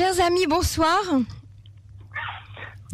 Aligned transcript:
Chers 0.00 0.18
amis, 0.24 0.46
bonsoir. 0.48 0.98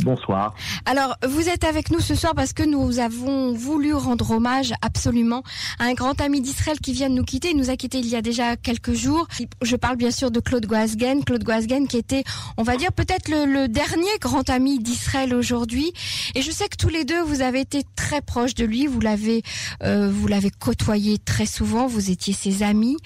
Bonsoir. 0.00 0.56
Alors, 0.86 1.14
vous 1.24 1.48
êtes 1.48 1.62
avec 1.62 1.92
nous 1.92 2.00
ce 2.00 2.16
soir 2.16 2.34
parce 2.34 2.52
que 2.52 2.64
nous 2.64 2.98
avons 2.98 3.52
voulu 3.52 3.94
rendre 3.94 4.32
hommage 4.32 4.72
absolument 4.82 5.44
à 5.78 5.84
un 5.84 5.94
grand 5.94 6.20
ami 6.20 6.40
d'Israël 6.40 6.80
qui 6.80 6.92
vient 6.92 7.08
de 7.08 7.14
nous 7.14 7.22
quitter. 7.22 7.50
Il 7.52 7.58
nous 7.58 7.70
a 7.70 7.76
quittés 7.76 7.98
il 7.98 8.08
y 8.08 8.16
a 8.16 8.22
déjà 8.22 8.56
quelques 8.56 8.94
jours. 8.94 9.28
Je 9.62 9.76
parle 9.76 9.94
bien 9.94 10.10
sûr 10.10 10.32
de 10.32 10.40
Claude 10.40 10.66
Goasgen. 10.66 11.22
Claude 11.24 11.44
Goasgen 11.44 11.86
qui 11.86 11.96
était, 11.96 12.24
on 12.56 12.64
va 12.64 12.76
dire, 12.76 12.92
peut-être 12.92 13.28
le, 13.28 13.68
dernier 13.68 14.18
grand 14.20 14.50
ami 14.50 14.80
d'Israël 14.80 15.32
aujourd'hui. 15.32 15.92
Et 16.34 16.42
je 16.42 16.50
sais 16.50 16.68
que 16.68 16.76
tous 16.76 16.88
les 16.88 17.04
deux, 17.04 17.22
vous 17.22 17.40
avez 17.40 17.60
été 17.60 17.84
très 17.94 18.20
proches 18.20 18.56
de 18.56 18.64
lui. 18.64 18.88
Vous 18.88 18.98
l'avez, 19.00 19.44
euh, 19.84 20.10
vous 20.12 20.26
l'avez 20.26 20.50
côtoyé 20.50 21.18
très 21.18 21.46
souvent. 21.46 21.86
Vous 21.86 22.10
étiez 22.10 22.32
ses 22.32 22.64
amis. 22.64 22.96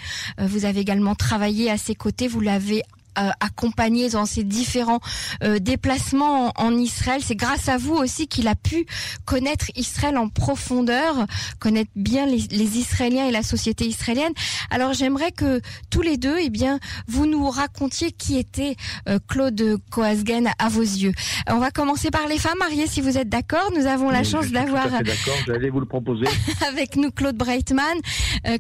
Euh, 0.41 0.47
vous 0.47 0.65
avez 0.65 0.81
également 0.81 1.15
travaillé 1.15 1.71
à 1.71 1.77
ses 1.77 1.95
côtés. 1.95 2.29
Vous 2.29 2.41
l'avez 2.41 2.83
accompagné 3.17 4.09
dans 4.09 4.27
ses 4.27 4.45
différents 4.45 5.01
euh, 5.43 5.59
déplacements 5.59 6.53
en, 6.57 6.77
Israël. 6.77 7.21
C'est 7.25 7.37
grâce 7.37 7.69
à 7.69 7.77
vous 7.77 7.95
aussi 7.95 8.29
qu'il 8.29 8.49
a 8.49 8.55
pu 8.55 8.87
connaître 9.25 9.67
Israël 9.77 10.17
en 10.17 10.29
profondeur, 10.29 11.27
connaître 11.59 11.91
bien 11.97 12.27
les, 12.27 12.79
Israéliens 12.79 13.27
et 13.27 13.31
la 13.31 13.43
société 13.43 13.87
israélienne. 13.87 14.33
Alors 14.71 14.93
j'aimerais 14.93 15.33
que 15.33 15.61
tous 15.91 16.03
les 16.03 16.17
deux, 16.17 16.37
eh 16.41 16.49
bien, 16.49 16.79
vous 17.09 17.27
nous 17.27 17.49
racontiez 17.51 18.13
qui 18.13 18.39
était 18.39 18.77
euh, 19.09 19.19
Claude 19.29 19.79
Coasgen 19.91 20.49
à 20.59 20.69
vos 20.69 20.83
yeux. 20.83 21.13
On 21.49 21.59
va 21.59 21.71
commencer 21.71 22.11
par 22.11 22.29
les 22.29 22.39
femmes 22.39 22.59
mariées, 22.59 22.87
si 22.87 23.01
vous 23.01 23.19
êtes 23.19 23.29
d'accord. 23.29 23.71
Nous 23.77 23.87
avons 23.87 24.11
la 24.11 24.25
chance 24.25 24.51
d'avoir 24.51 24.89
d'accord, 24.91 25.35
j'allais 25.47 25.71
vous 25.71 25.81
le 25.81 25.87
proposer 25.87 26.27
avec 26.69 26.97
nous 26.97 27.11
Claude 27.11 27.37
Breitman, 27.37 27.99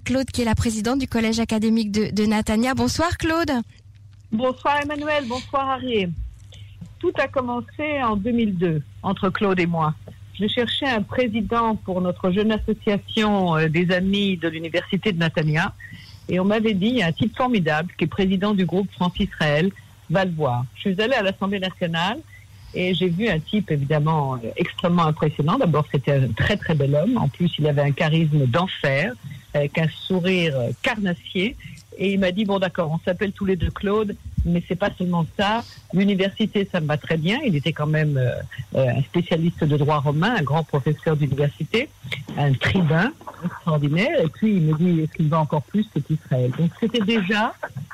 Claude 0.04 0.30
qui 0.30 0.42
est 0.42 0.44
la 0.44 0.54
présidente 0.54 0.98
du 0.98 1.06
collège 1.06 1.40
académique 1.40 1.90
de, 1.90 2.10
de 2.10 2.26
Natania. 2.26 2.74
Bonsoir 2.74 3.16
Claude. 3.16 3.50
Bonsoir 4.32 4.80
Emmanuel, 4.80 5.24
bonsoir 5.26 5.70
Harry. 5.70 6.06
Tout 7.00 7.10
a 7.18 7.26
commencé 7.26 8.00
en 8.00 8.14
2002 8.14 8.80
entre 9.02 9.28
Claude 9.28 9.58
et 9.58 9.66
moi. 9.66 9.92
Je 10.38 10.46
cherchais 10.46 10.86
un 10.86 11.02
président 11.02 11.74
pour 11.74 12.00
notre 12.00 12.30
jeune 12.30 12.52
association 12.52 13.56
euh, 13.56 13.68
des 13.68 13.90
amis 13.90 14.36
de 14.36 14.46
l'université 14.46 15.10
de 15.10 15.18
Natania 15.18 15.74
et 16.28 16.38
on 16.38 16.44
m'avait 16.44 16.74
dit 16.74 16.86
il 16.86 16.98
y 16.98 17.02
a 17.02 17.06
un 17.06 17.12
type 17.12 17.36
formidable 17.36 17.92
qui 17.98 18.04
est 18.04 18.06
président 18.06 18.54
du 18.54 18.66
groupe 18.66 18.88
France-Israël, 18.92 19.72
va 20.10 20.24
le 20.24 20.30
voir. 20.30 20.64
Je 20.76 20.92
suis 20.92 21.02
allée 21.02 21.14
à 21.14 21.22
l'Assemblée 21.22 21.58
nationale 21.58 22.20
et 22.72 22.94
j'ai 22.94 23.08
vu 23.08 23.28
un 23.28 23.40
type 23.40 23.72
évidemment 23.72 24.36
euh, 24.36 24.50
extrêmement 24.56 25.06
impressionnant. 25.06 25.58
D'abord, 25.58 25.86
c'était 25.90 26.12
un 26.12 26.28
très 26.28 26.56
très 26.56 26.76
bel 26.76 26.94
homme. 26.94 27.16
En 27.16 27.28
plus, 27.28 27.50
il 27.58 27.66
avait 27.66 27.82
un 27.82 27.90
charisme 27.90 28.46
d'enfer, 28.46 29.12
avec 29.54 29.76
un 29.76 29.88
sourire 29.88 30.54
euh, 30.56 30.70
carnassier. 30.82 31.56
Et 32.00 32.14
il 32.14 32.18
m'a 32.18 32.32
dit 32.32 32.46
bon 32.46 32.58
d'accord, 32.58 32.90
on 32.90 32.98
s'appelle 33.04 33.32
tous 33.32 33.44
les 33.44 33.56
deux 33.56 33.70
Claude, 33.70 34.16
mais 34.46 34.62
c'est 34.66 34.74
pas 34.74 34.88
seulement 34.96 35.26
ça. 35.38 35.62
L'université, 35.92 36.66
ça 36.72 36.80
me 36.80 36.86
va 36.86 36.96
très 36.96 37.18
bien. 37.18 37.38
Il 37.44 37.54
était 37.54 37.74
quand 37.74 37.86
même 37.86 38.16
euh, 38.16 38.32
euh, 38.74 38.88
un 38.88 39.02
spécialiste 39.02 39.64
de 39.64 39.76
droit 39.76 39.98
romain, 39.98 40.34
un 40.38 40.42
grand 40.42 40.64
professeur 40.64 41.14
d'université, 41.14 41.90
un 42.38 42.54
tribun 42.54 43.12
extraordinaire. 43.44 44.18
Et 44.18 44.28
puis 44.28 44.56
il 44.56 44.62
me 44.62 44.74
dit 44.78 45.06
ce 45.12 45.16
qu'il 45.18 45.28
va 45.28 45.40
encore 45.40 45.62
plus, 45.62 45.86
c'est 45.92 46.08
Israël? 46.10 46.50
Donc 46.58 46.70
c'était 46.80 47.04
déjà 47.04 47.52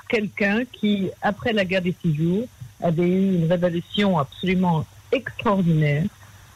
quelqu'un 0.08 0.62
qui, 0.72 1.10
après 1.20 1.52
la 1.52 1.64
guerre 1.64 1.82
des 1.82 1.96
six 2.00 2.14
jours, 2.14 2.46
avait 2.80 3.08
eu 3.08 3.34
une 3.34 3.50
révélation 3.50 4.20
absolument 4.20 4.86
extraordinaire 5.10 6.04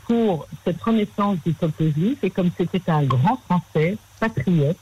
pour 0.06 0.46
cette 0.64 0.80
renaissance 0.80 1.38
du 1.44 1.52
peuple 1.52 1.90
juif. 1.96 2.18
Et 2.22 2.30
comme 2.30 2.50
c'était 2.56 2.88
un 2.88 3.02
grand 3.02 3.40
Français, 3.48 3.96
patriote, 4.20 4.76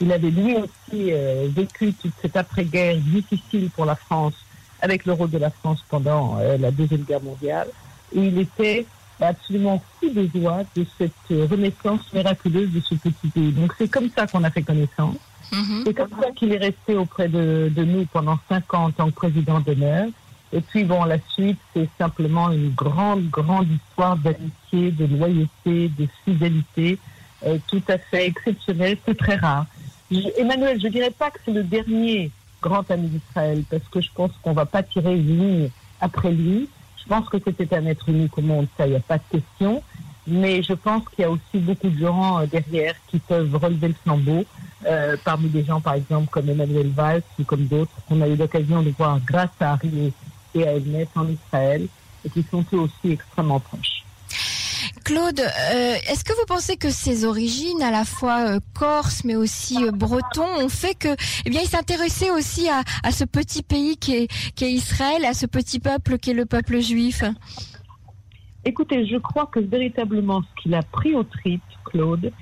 il 0.00 0.12
avait 0.12 0.30
lui 0.30 0.56
euh, 0.94 1.48
vécu 1.50 1.92
toute 1.94 2.12
cette 2.20 2.36
après-guerre 2.36 2.96
difficile 2.96 3.70
pour 3.70 3.84
la 3.84 3.96
France, 3.96 4.34
avec 4.80 5.06
le 5.06 5.12
rôle 5.12 5.30
de 5.30 5.38
la 5.38 5.50
France 5.50 5.84
pendant 5.88 6.38
euh, 6.38 6.56
la 6.58 6.70
Deuxième 6.70 7.02
Guerre 7.02 7.22
mondiale. 7.22 7.68
Et 8.14 8.20
il 8.20 8.38
était 8.38 8.86
absolument 9.20 9.82
fou 9.98 10.10
de 10.10 10.28
joie 10.34 10.62
de 10.76 10.84
cette 10.98 11.12
renaissance 11.30 12.12
miraculeuse 12.12 12.70
de 12.72 12.80
ce 12.80 12.94
petit 12.94 13.28
pays. 13.28 13.52
Donc 13.52 13.72
c'est 13.78 13.88
comme 13.88 14.10
ça 14.10 14.26
qu'on 14.26 14.44
a 14.44 14.50
fait 14.50 14.62
connaissance. 14.62 15.16
Mm-hmm. 15.52 15.82
C'est 15.84 15.94
comme 15.94 16.10
ça 16.20 16.30
qu'il 16.34 16.52
est 16.52 16.58
resté 16.58 16.96
auprès 16.96 17.28
de, 17.28 17.70
de, 17.74 17.84
nous 17.84 18.06
pendant 18.06 18.38
cinq 18.48 18.72
ans 18.74 18.86
en 18.86 18.90
tant 18.90 19.06
que 19.10 19.14
président 19.14 19.60
d'honneur. 19.60 20.06
Et 20.52 20.60
puis 20.60 20.84
bon, 20.84 21.04
la 21.04 21.18
suite, 21.30 21.58
c'est 21.74 21.88
simplement 21.98 22.50
une 22.50 22.70
grande, 22.70 23.28
grande 23.30 23.68
histoire 23.70 24.16
d'amitié, 24.16 24.90
de 24.90 25.06
loyauté, 25.06 25.90
de 25.98 26.06
fidélité, 26.24 26.98
euh, 27.46 27.58
tout 27.68 27.82
à 27.88 27.98
fait 27.98 28.26
exceptionnelle. 28.26 28.98
C'est 29.06 29.16
très 29.16 29.36
rare. 29.36 29.66
Emmanuel, 30.36 30.80
je 30.80 30.88
dirais 30.88 31.10
pas 31.10 31.30
que 31.30 31.38
c'est 31.44 31.52
le 31.52 31.62
dernier 31.62 32.30
grand 32.60 32.88
ami 32.90 33.08
d'Israël, 33.08 33.64
parce 33.68 33.86
que 33.90 34.00
je 34.00 34.10
pense 34.14 34.30
qu'on 34.42 34.52
va 34.52 34.66
pas 34.66 34.82
tirer 34.82 35.14
une 35.14 35.38
ligne 35.38 35.70
après 36.00 36.30
lui. 36.30 36.68
Je 37.02 37.08
pense 37.08 37.28
que 37.28 37.38
c'était 37.44 37.74
un 37.74 37.86
être 37.86 38.08
unique 38.08 38.36
au 38.38 38.42
monde, 38.42 38.66
ça, 38.76 38.86
il 38.86 38.90
n'y 38.90 38.96
a 38.96 39.00
pas 39.00 39.18
de 39.18 39.24
question. 39.30 39.82
Mais 40.26 40.62
je 40.62 40.72
pense 40.72 41.02
qu'il 41.08 41.22
y 41.22 41.24
a 41.24 41.30
aussi 41.30 41.58
beaucoup 41.58 41.88
de 41.88 41.98
gens 41.98 42.38
euh, 42.38 42.46
derrière 42.46 42.94
qui 43.08 43.18
peuvent 43.18 43.56
relever 43.56 43.88
le 43.88 43.94
flambeau, 43.94 44.44
euh, 44.86 45.16
parmi 45.24 45.48
des 45.48 45.64
gens, 45.64 45.80
par 45.80 45.94
exemple, 45.94 46.28
comme 46.30 46.48
Emmanuel 46.48 46.90
Valls 46.90 47.24
ou 47.40 47.44
comme 47.44 47.66
d'autres, 47.66 47.90
qu'on 48.08 48.20
a 48.20 48.28
eu 48.28 48.36
l'occasion 48.36 48.82
de 48.82 48.90
voir 48.90 49.18
grâce 49.26 49.50
à 49.58 49.72
Harry 49.72 50.12
et 50.54 50.66
à 50.66 50.74
Elmet 50.74 51.08
en 51.16 51.26
Israël, 51.28 51.88
et 52.24 52.30
qui 52.30 52.44
sont 52.48 52.64
eux 52.72 52.78
aussi 52.78 53.12
extrêmement 53.12 53.58
proches. 53.58 53.91
Claude, 55.02 55.40
euh, 55.40 55.94
est-ce 56.08 56.24
que 56.24 56.32
vous 56.32 56.46
pensez 56.46 56.76
que 56.76 56.90
ses 56.90 57.24
origines, 57.24 57.82
à 57.82 57.90
la 57.90 58.04
fois 58.04 58.46
euh, 58.46 58.60
corse 58.74 59.24
mais 59.24 59.36
aussi 59.36 59.76
euh, 59.84 59.90
breton, 59.90 60.46
ont 60.58 60.68
fait 60.68 60.94
que, 60.94 61.14
eh 61.44 61.50
bien, 61.50 61.60
il 61.62 61.68
s'intéressait 61.68 62.30
aussi 62.30 62.68
à, 62.68 63.10
ce 63.10 63.24
petit 63.24 63.62
pays 63.62 63.96
qui 63.96 64.14
est, 64.14 64.60
Israël, 64.60 65.24
à 65.24 65.34
ce 65.34 65.46
petit 65.46 65.80
peuple 65.80 66.18
qui 66.18 66.30
est 66.30 66.34
le 66.34 66.46
peuple 66.46 66.80
juif? 66.80 67.24
Écoutez, 68.64 69.06
je 69.06 69.16
crois 69.16 69.46
que 69.46 69.60
véritablement 69.60 70.42
ce 70.42 70.62
qu'il 70.62 70.74
a 70.74 70.82
pris 70.82 71.14
au 71.14 71.24
trip, 71.24 71.62
Claude, 71.84 72.32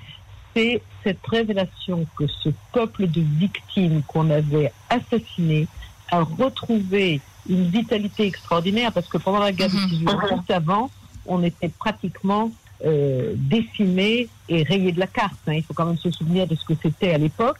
c'est 0.54 0.82
cette 1.02 1.26
révélation 1.26 2.06
que 2.18 2.26
ce 2.26 2.50
peuple 2.72 3.06
de 3.06 3.20
victimes 3.20 4.02
qu'on 4.02 4.28
avait 4.30 4.72
assassiné 4.90 5.66
a 6.10 6.22
retrouvé 6.22 7.20
une 7.48 7.70
vitalité 7.70 8.26
extraordinaire 8.26 8.92
parce 8.92 9.08
que 9.08 9.18
pendant 9.18 9.38
la 9.38 9.52
guerre 9.52 9.70
mm 9.70 9.88
juste 10.28 10.50
avant, 10.50 10.90
on 11.26 11.42
était 11.42 11.68
pratiquement 11.68 12.50
euh, 12.82 13.34
décimé 13.36 14.26
et 14.48 14.62
rayé 14.62 14.90
de 14.92 15.00
la 15.00 15.06
carte. 15.06 15.36
Hein. 15.46 15.52
Il 15.52 15.62
faut 15.62 15.74
quand 15.74 15.84
même 15.84 15.98
se 15.98 16.10
souvenir 16.10 16.46
de 16.46 16.54
ce 16.54 16.64
que 16.64 16.72
c'était 16.82 17.12
à 17.12 17.18
l'époque. 17.18 17.58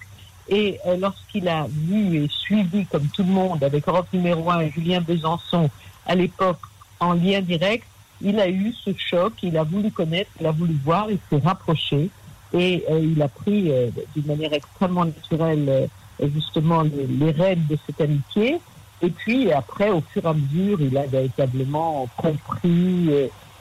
Et 0.49 0.79
euh, 0.87 0.97
lorsqu'il 0.97 1.47
a 1.47 1.67
vu 1.69 2.25
et 2.25 2.29
suivi, 2.29 2.87
comme 2.87 3.07
tout 3.09 3.23
le 3.23 3.29
monde, 3.29 3.63
avec 3.63 3.87
Europe 3.87 4.07
numéro 4.15 4.51
1 4.51 4.61
et 4.61 4.71
Julien 4.71 5.03
Besançon, 5.03 5.69
à 6.07 6.15
l'époque, 6.15 6.61
en 7.01 7.13
lien 7.13 7.43
direct, 7.43 7.87
il 8.23 8.41
a 8.41 8.49
eu 8.49 8.73
ce 8.83 8.93
choc, 8.97 9.35
il 9.43 9.59
a 9.59 9.63
voulu 9.63 9.91
connaître, 9.91 10.31
il 10.41 10.47
a 10.47 10.53
voulu 10.53 10.75
voir, 10.83 11.11
il 11.11 11.19
s'est 11.29 11.45
rapproché 11.47 12.09
et 12.55 12.83
euh, 12.91 13.01
il 13.01 13.21
a 13.21 13.29
pris 13.29 13.71
d'une 14.17 14.27
manière 14.27 14.55
extrêmement 14.55 15.05
naturelle 15.05 15.91
justement 16.35 16.81
les, 16.81 17.07
les 17.07 17.31
rênes 17.31 17.67
de 17.69 17.77
cette 17.87 18.01
amitié. 18.01 18.59
Et 19.03 19.11
puis 19.11 19.53
après, 19.53 19.91
au 19.91 20.01
fur 20.01 20.25
et 20.25 20.29
à 20.29 20.33
mesure, 20.33 20.81
il 20.81 20.97
a 20.97 21.05
véritablement 21.05 22.09
compris 22.17 23.11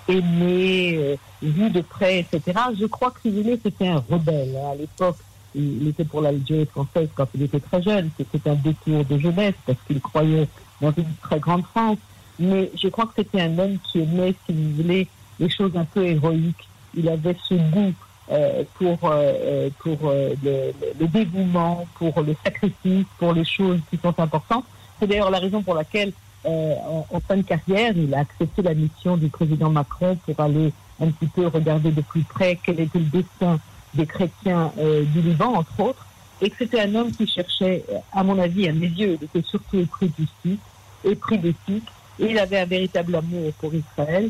aimé, 0.10 0.96
euh, 0.98 1.16
vu 1.42 1.70
de 1.70 1.82
près, 1.82 2.20
etc. 2.20 2.60
Je 2.80 2.86
crois 2.86 3.12
que 3.12 3.22
si 3.22 3.30
vous 3.30 3.44
voulez, 3.44 3.60
c'était 3.62 3.88
un 3.88 4.04
rebelle. 4.10 4.56
Hein. 4.56 4.72
À 4.72 4.76
l'époque, 4.76 5.18
il 5.56 5.88
était 5.88 6.04
pour 6.04 6.22
l'Algérie 6.22 6.66
française 6.66 7.10
quand 7.16 7.28
il 7.36 7.44
était 7.44 7.60
très 7.60 7.82
jeune. 7.82 8.10
C'était 8.18 8.50
un 8.50 8.56
détour 8.56 9.06
de 9.06 9.18
jeunesse 9.18 9.56
parce 9.66 9.80
qu'il 9.88 10.00
croyait 10.02 10.48
dans 10.82 10.92
une 10.92 11.14
très 11.22 11.40
grande 11.40 11.64
France. 11.66 11.98
Mais 12.40 12.72
je 12.76 12.88
crois 12.88 13.06
que 13.06 13.14
c'était 13.18 13.42
un 13.42 13.58
homme 13.58 13.78
qui 13.92 14.00
aimait, 14.00 14.34
si 14.46 14.54
vous 14.54 14.84
voulez, 14.84 15.08
les 15.40 15.50
choses 15.50 15.76
un 15.76 15.86
peu 15.86 16.06
héroïques. 16.06 16.68
Il 16.96 17.08
avait 17.10 17.36
ce 17.48 17.56
goût 17.56 17.94
euh, 18.32 18.64
pour, 18.76 18.98
euh, 19.04 19.70
pour 19.80 20.12
le, 20.12 21.08
dévouement, 21.08 21.88
pour 21.96 22.22
le 22.22 22.36
sacrifice, 22.44 23.06
pour 23.18 23.34
les 23.34 23.46
choses 23.46 23.80
qui 23.90 23.98
sont 23.98 24.18
importantes. 24.20 24.66
C'est 25.00 25.08
d'ailleurs 25.08 25.32
la 25.32 25.40
raison 25.40 25.62
pour 25.62 25.74
laquelle 25.74 26.14
euh, 26.46 26.76
en, 27.12 27.20
fin 27.20 27.38
de 27.38 27.42
carrière, 27.42 27.94
il 27.96 28.14
a 28.14 28.20
accepté 28.20 28.62
la 28.62 28.74
mission 28.74 29.18
du 29.18 29.30
président 29.30 29.70
Macron 29.70 30.18
pour 30.26 30.40
aller 30.40 30.72
un 31.02 31.08
petit 31.08 31.28
peu 31.28 31.48
regarder 31.48 31.92
de 31.92 32.02
plus 32.02 32.24
près 32.24 32.58
quel 32.64 32.80
était 32.80 33.00
le 33.00 33.06
destin 33.06 33.60
des 33.94 34.06
chrétiens 34.06 34.72
euh, 34.78 35.04
du 35.04 35.22
Liban, 35.22 35.54
entre 35.56 35.80
autres, 35.80 36.06
et 36.42 36.50
que 36.50 36.56
c'était 36.60 36.82
un 36.82 36.96
homme 36.96 37.12
qui 37.12 37.28
cherchait, 37.28 37.84
à 38.14 38.24
mon 38.24 38.40
avis, 38.40 38.68
à 38.68 38.74
mes 38.74 38.88
yeux, 38.88 39.18
il 39.20 39.26
était 39.26 39.48
surtout 39.48 39.80
épris 39.80 40.08
de 40.08 40.14
justice, 40.26 40.60
épris 41.04 41.38
d'éthique, 41.38 41.88
et 42.20 42.32
il 42.32 42.40
avait 42.40 42.60
un 42.60 42.66
véritable 42.66 43.16
amour 43.16 43.52
pour 43.60 43.74
Israël, 43.74 44.30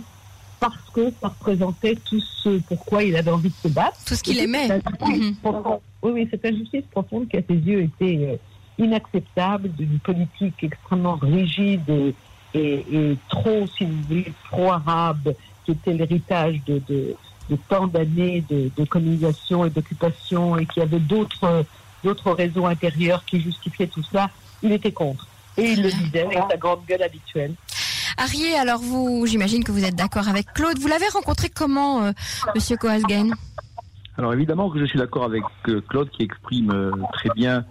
parce 0.60 0.90
que 0.94 1.12
ça 1.22 1.30
représentait 1.30 1.96
tout 1.96 2.20
ce 2.20 2.60
pourquoi 2.68 3.04
il 3.04 3.16
avait 3.16 3.32
envie 3.32 3.50
de 3.50 3.70
se 3.70 3.74
battre. 3.74 3.98
Tout 4.06 4.16
ce 4.16 4.24
qu'il 4.24 4.40
aimait. 4.40 4.68
Mhm. 4.68 5.36
Oui, 6.02 6.12
oui, 6.12 6.28
cette 6.32 6.46
injustice 6.46 6.86
profonde 6.92 7.28
qui, 7.28 7.38
à 7.38 7.42
ses 7.48 7.56
yeux, 7.56 7.84
était 7.84 8.18
euh, 8.26 8.36
inacceptable 8.80 9.70
d'une 9.70 10.00
politique 10.00 10.64
extrêmement 10.64 11.16
rigide 11.16 12.16
et, 12.56 13.18
trop, 13.30 13.68
si 13.68 13.86
vous 13.86 14.02
voulez, 14.08 14.34
pro-arabe, 14.50 15.36
qui 15.66 15.72
était 15.72 15.94
l'héritage 15.94 16.60
de, 16.66 16.82
de, 16.90 17.16
tant 17.68 17.86
d'années 17.86 18.44
de, 18.50 18.72
de, 18.76 18.86
colonisation 18.86 19.66
et 19.66 19.70
d'occupation 19.70 20.58
et 20.58 20.66
qui 20.66 20.82
avait 20.82 21.00
d'autres 21.00 21.66
d'autres 22.04 22.32
réseaux 22.32 22.66
intérieurs 22.66 23.26
qui 23.26 23.42
justifiaient 23.42 23.88
tout 23.88 24.04
ça, 24.04 24.30
il 24.64 24.72
était 24.72 24.92
contre. 24.92 25.28
Et 25.58 25.72
il 25.72 25.84
le 25.84 25.92
disait 25.92 26.24
avec 26.24 26.40
sa 26.50 26.58
grande 26.58 26.86
gueule 26.88 27.04
habituelle. 27.04 27.54
Arié, 28.18 28.56
alors 28.56 28.80
vous, 28.80 29.26
j'imagine 29.26 29.64
que 29.64 29.72
vous 29.72 29.84
êtes 29.84 29.96
d'accord 29.96 30.28
avec 30.28 30.54
Claude. 30.54 30.78
Vous 30.80 30.88
l'avez 30.88 31.08
rencontré 31.10 31.50
comment, 31.50 32.04
euh, 32.04 32.12
Monsieur 32.56 32.78
Alors 34.18 34.34
évidemment 34.34 34.70
que 34.70 34.80
je 34.80 34.86
suis 34.86 35.00
d'accord 35.00 35.26
avec 35.26 35.44
euh, 35.68 35.82
Claude 35.90 36.10
qui 36.10 36.24
exprime 36.24 36.72
euh, 36.72 36.92
très 37.14 37.30
bien 37.36 37.66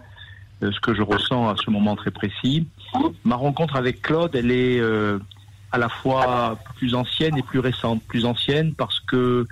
ce 0.61 0.79
que 0.79 0.93
je 0.93 1.01
ressens 1.01 1.49
à 1.49 1.55
ce 1.55 1.69
moment 1.69 1.95
très 1.95 2.11
précis. 2.11 2.67
Ma 3.23 3.35
rencontre 3.35 3.75
avec 3.75 4.01
Claude, 4.01 4.35
elle 4.35 4.51
est 4.51 4.81
à 5.71 5.77
la 5.77 5.89
fois 5.89 6.57
plus 6.77 6.95
ancienne 6.95 7.37
et 7.37 7.43
plus 7.43 7.59
récente. 7.59 8.01
Plus 8.03 8.25
ancienne 8.25 8.73
parce 8.73 8.99
que 8.99 9.47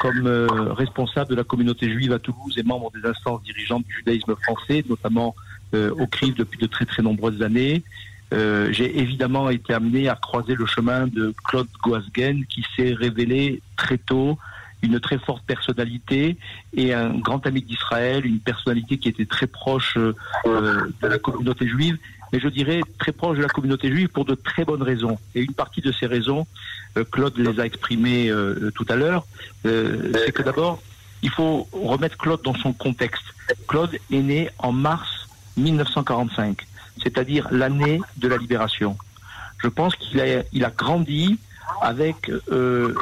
comme 0.00 0.26
responsable 0.76 1.30
de 1.30 1.36
la 1.36 1.44
communauté 1.44 1.90
juive 1.90 2.12
à 2.12 2.18
Toulouse 2.18 2.54
et 2.56 2.62
membre 2.62 2.90
des 2.92 3.08
instances 3.08 3.42
dirigeantes 3.44 3.84
du 3.84 3.94
judaïsme 3.94 4.34
français, 4.42 4.84
notamment 4.88 5.34
au 5.72 6.06
CRIF 6.06 6.34
depuis 6.34 6.58
de 6.58 6.66
très 6.66 6.84
très 6.84 7.02
nombreuses 7.02 7.42
années, 7.42 7.82
euh, 8.32 8.72
j'ai 8.72 8.98
évidemment 8.98 9.50
été 9.50 9.74
amené 9.74 10.08
à 10.08 10.14
croiser 10.14 10.54
le 10.54 10.64
chemin 10.64 11.06
de 11.06 11.34
Claude 11.44 11.68
Goasgen, 11.82 12.44
qui 12.46 12.64
s'est 12.74 12.94
révélé 12.94 13.60
très 13.76 13.98
tôt 13.98 14.38
une 14.82 15.00
très 15.00 15.18
forte 15.18 15.44
personnalité 15.44 16.36
et 16.76 16.92
un 16.92 17.10
grand 17.10 17.46
ami 17.46 17.62
d'Israël, 17.62 18.26
une 18.26 18.40
personnalité 18.40 18.98
qui 18.98 19.08
était 19.08 19.26
très 19.26 19.46
proche 19.46 19.96
euh, 19.96 20.12
de 21.00 21.06
la 21.06 21.18
communauté 21.18 21.66
juive, 21.66 21.98
mais 22.32 22.40
je 22.40 22.48
dirais 22.48 22.80
très 22.98 23.12
proche 23.12 23.38
de 23.38 23.42
la 23.42 23.48
communauté 23.48 23.90
juive 23.90 24.08
pour 24.08 24.24
de 24.24 24.34
très 24.34 24.64
bonnes 24.64 24.82
raisons. 24.82 25.18
Et 25.34 25.42
une 25.42 25.54
partie 25.54 25.80
de 25.80 25.92
ces 25.92 26.06
raisons, 26.06 26.46
euh, 26.96 27.04
Claude 27.04 27.36
les 27.38 27.60
a 27.60 27.66
exprimées 27.66 28.32
tout 28.74 28.86
à 28.88 28.96
l'heure, 28.96 29.26
c'est 29.64 30.32
que 30.32 30.42
d'abord, 30.42 30.82
il 31.22 31.30
faut 31.30 31.68
remettre 31.72 32.16
Claude 32.16 32.42
dans 32.42 32.54
son 32.54 32.72
contexte. 32.72 33.24
Claude 33.68 33.96
est 34.10 34.22
né 34.22 34.50
en 34.58 34.72
mars 34.72 35.28
1945 35.56 36.66
c'est-à-dire 37.00 37.48
l'année 37.50 38.00
de 38.16 38.28
la 38.28 38.36
libération. 38.36 38.96
Je 39.62 39.68
pense 39.68 39.94
qu'il 39.96 40.20
a, 40.20 40.42
il 40.52 40.64
a 40.64 40.70
grandi 40.70 41.38
avec 41.80 42.30
euh, 42.50 42.94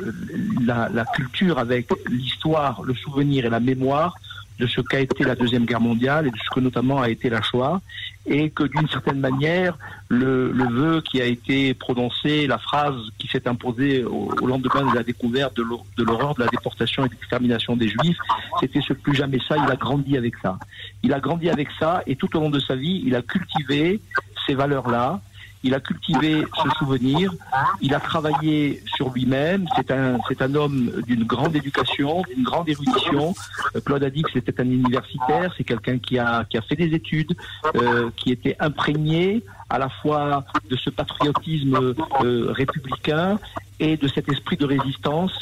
la, 0.64 0.88
la, 0.88 1.04
culture, 1.04 1.58
avec 1.58 1.88
l'histoire, 2.08 2.82
le 2.82 2.94
souvenir 2.94 3.44
et 3.44 3.50
la 3.50 3.60
mémoire 3.60 4.14
de 4.60 4.66
ce 4.66 4.80
qu'a 4.82 5.00
été 5.00 5.24
la 5.24 5.34
Deuxième 5.34 5.64
Guerre 5.64 5.80
mondiale 5.80 6.26
et 6.26 6.30
de 6.30 6.36
ce 6.36 6.50
que 6.54 6.60
notamment 6.60 7.00
a 7.00 7.08
été 7.08 7.30
la 7.30 7.40
Shoah, 7.40 7.80
et 8.26 8.50
que 8.50 8.64
d'une 8.64 8.86
certaine 8.88 9.18
manière, 9.18 9.78
le, 10.08 10.52
le, 10.52 10.64
vœu 10.64 11.00
qui 11.00 11.20
a 11.20 11.24
été 11.24 11.72
prononcé, 11.72 12.46
la 12.46 12.58
phrase 12.58 12.94
qui 13.18 13.26
s'est 13.26 13.48
imposée 13.48 14.04
au, 14.04 14.46
lendemain 14.46 14.90
de 14.90 14.94
la 14.94 15.02
découverte 15.02 15.56
de 15.56 16.02
l'horreur 16.02 16.34
de 16.34 16.40
la 16.40 16.48
déportation 16.48 17.06
et 17.06 17.08
de 17.08 17.14
l'extermination 17.14 17.76
des 17.76 17.88
Juifs, 17.88 18.18
c'était 18.60 18.82
ce 18.82 18.92
plus 18.92 19.14
jamais 19.14 19.38
ça, 19.48 19.56
il 19.56 19.70
a 19.70 19.76
grandi 19.76 20.16
avec 20.18 20.34
ça. 20.42 20.58
Il 21.02 21.14
a 21.14 21.20
grandi 21.20 21.48
avec 21.48 21.68
ça, 21.78 22.02
et 22.06 22.16
tout 22.16 22.36
au 22.36 22.40
long 22.40 22.50
de 22.50 22.60
sa 22.60 22.76
vie, 22.76 23.02
il 23.06 23.14
a 23.14 23.22
cultivé 23.22 24.00
ces 24.46 24.54
valeurs-là, 24.54 25.20
il 25.62 25.74
a 25.74 25.80
cultivé 25.80 26.44
ce 26.62 26.70
souvenir, 26.78 27.32
il 27.80 27.94
a 27.94 28.00
travaillé 28.00 28.82
sur 28.94 29.10
lui-même, 29.10 29.66
c'est 29.76 29.90
un, 29.90 30.18
c'est 30.28 30.40
un 30.42 30.54
homme 30.54 30.90
d'une 31.06 31.24
grande 31.24 31.54
éducation, 31.54 32.22
d'une 32.34 32.44
grande 32.44 32.68
érudition. 32.68 33.34
Euh, 33.76 33.80
Claude 33.80 34.02
a 34.04 34.10
dit 34.10 34.22
que 34.22 34.32
c'était 34.32 34.58
un 34.60 34.64
universitaire, 34.64 35.52
c'est 35.56 35.64
quelqu'un 35.64 35.98
qui 35.98 36.18
a, 36.18 36.44
qui 36.44 36.56
a 36.56 36.62
fait 36.62 36.76
des 36.76 36.94
études, 36.94 37.36
euh, 37.76 38.10
qui 38.16 38.32
était 38.32 38.56
imprégné 38.58 39.42
à 39.68 39.78
la 39.78 39.88
fois 39.88 40.44
de 40.68 40.76
ce 40.76 40.90
patriotisme 40.90 41.94
euh, 42.24 42.52
républicain 42.52 43.38
et 43.78 43.96
de 43.96 44.08
cet 44.08 44.28
esprit 44.28 44.56
de 44.56 44.66
résistance 44.66 45.32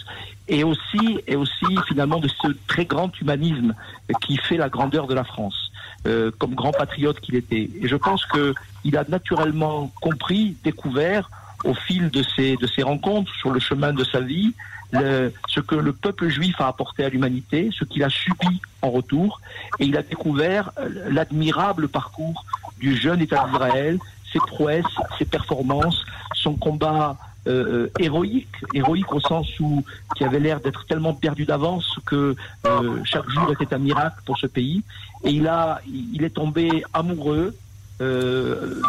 et 0.49 0.65
aussi 0.65 1.19
et 1.27 1.37
aussi 1.37 1.67
finalement 1.87 2.19
de 2.19 2.29
ce 2.29 2.49
très 2.67 2.85
grand 2.85 3.11
humanisme 3.21 3.75
qui 4.23 4.37
fait 4.37 4.57
la 4.57 4.69
grandeur 4.69 5.07
de 5.07 5.15
la 5.15 5.25
France. 5.25 5.68
Euh, 6.07 6.31
comme 6.39 6.55
grand 6.55 6.71
patriote 6.71 7.19
qu'il 7.19 7.35
était. 7.35 7.69
Et 7.83 7.89
je 7.89 7.97
pense 7.97 8.25
qu'il 8.27 8.97
a 8.97 9.05
naturellement 9.09 9.91
compris, 10.01 10.57
découvert 10.63 11.29
au 11.65 11.75
fil 11.75 12.09
de 12.11 12.23
ces, 12.23 12.57
de 12.57 12.69
ces 12.69 12.85
rencontres 12.85 13.35
sur 13.35 13.51
le 13.51 13.59
chemin 13.59 13.93
de 13.93 14.05
sa 14.05 14.21
vie, 14.21 14.55
le, 14.93 15.33
ce 15.49 15.59
que 15.59 15.75
le 15.75 15.93
peuple 15.93 16.29
juif 16.29 16.55
a 16.61 16.69
apporté 16.69 17.05
à 17.05 17.09
l'humanité, 17.09 17.71
ce 17.77 17.85
qu'il 17.85 18.05
a 18.05 18.09
subi 18.09 18.63
en 18.81 18.91
retour, 18.91 19.41
et 19.81 19.87
il 19.87 19.97
a 19.97 20.03
découvert 20.03 20.71
euh, 20.79 21.11
l'admirable 21.11 21.89
parcours 21.89 22.45
du 22.79 22.97
jeune 22.97 23.21
État 23.21 23.45
d'Israël, 23.47 23.99
ses 24.33 24.39
prouesses, 24.39 24.85
ses 25.19 25.25
performances, 25.25 26.05
son 26.33 26.55
combat 26.55 27.17
euh, 27.49 27.91
héroïque, 27.99 28.57
héroïque 28.75 29.13
au 29.13 29.21
sens 29.21 29.49
où 29.61 29.85
qui 30.17 30.25
avait 30.25 30.41
l'air 30.41 30.61
d'être 30.61 30.85
tellement 30.87 31.15
perdu 31.15 31.45
d'avance 31.45 31.99
que 32.07 32.37
euh, 32.67 33.01
chaque 33.05 33.29
jour 33.29 33.51
était 33.53 33.75
un 33.75 33.79
miracle 33.79 34.21
pour 34.27 34.39
ce 34.39 34.47
pays. 34.47 34.83
Et 35.25 35.31
il 35.31 35.49
a, 35.49 35.81
il 35.87 36.23
est 36.23 36.35
tombé 36.35 36.85
amoureux 36.93 37.55
de, 38.01 38.83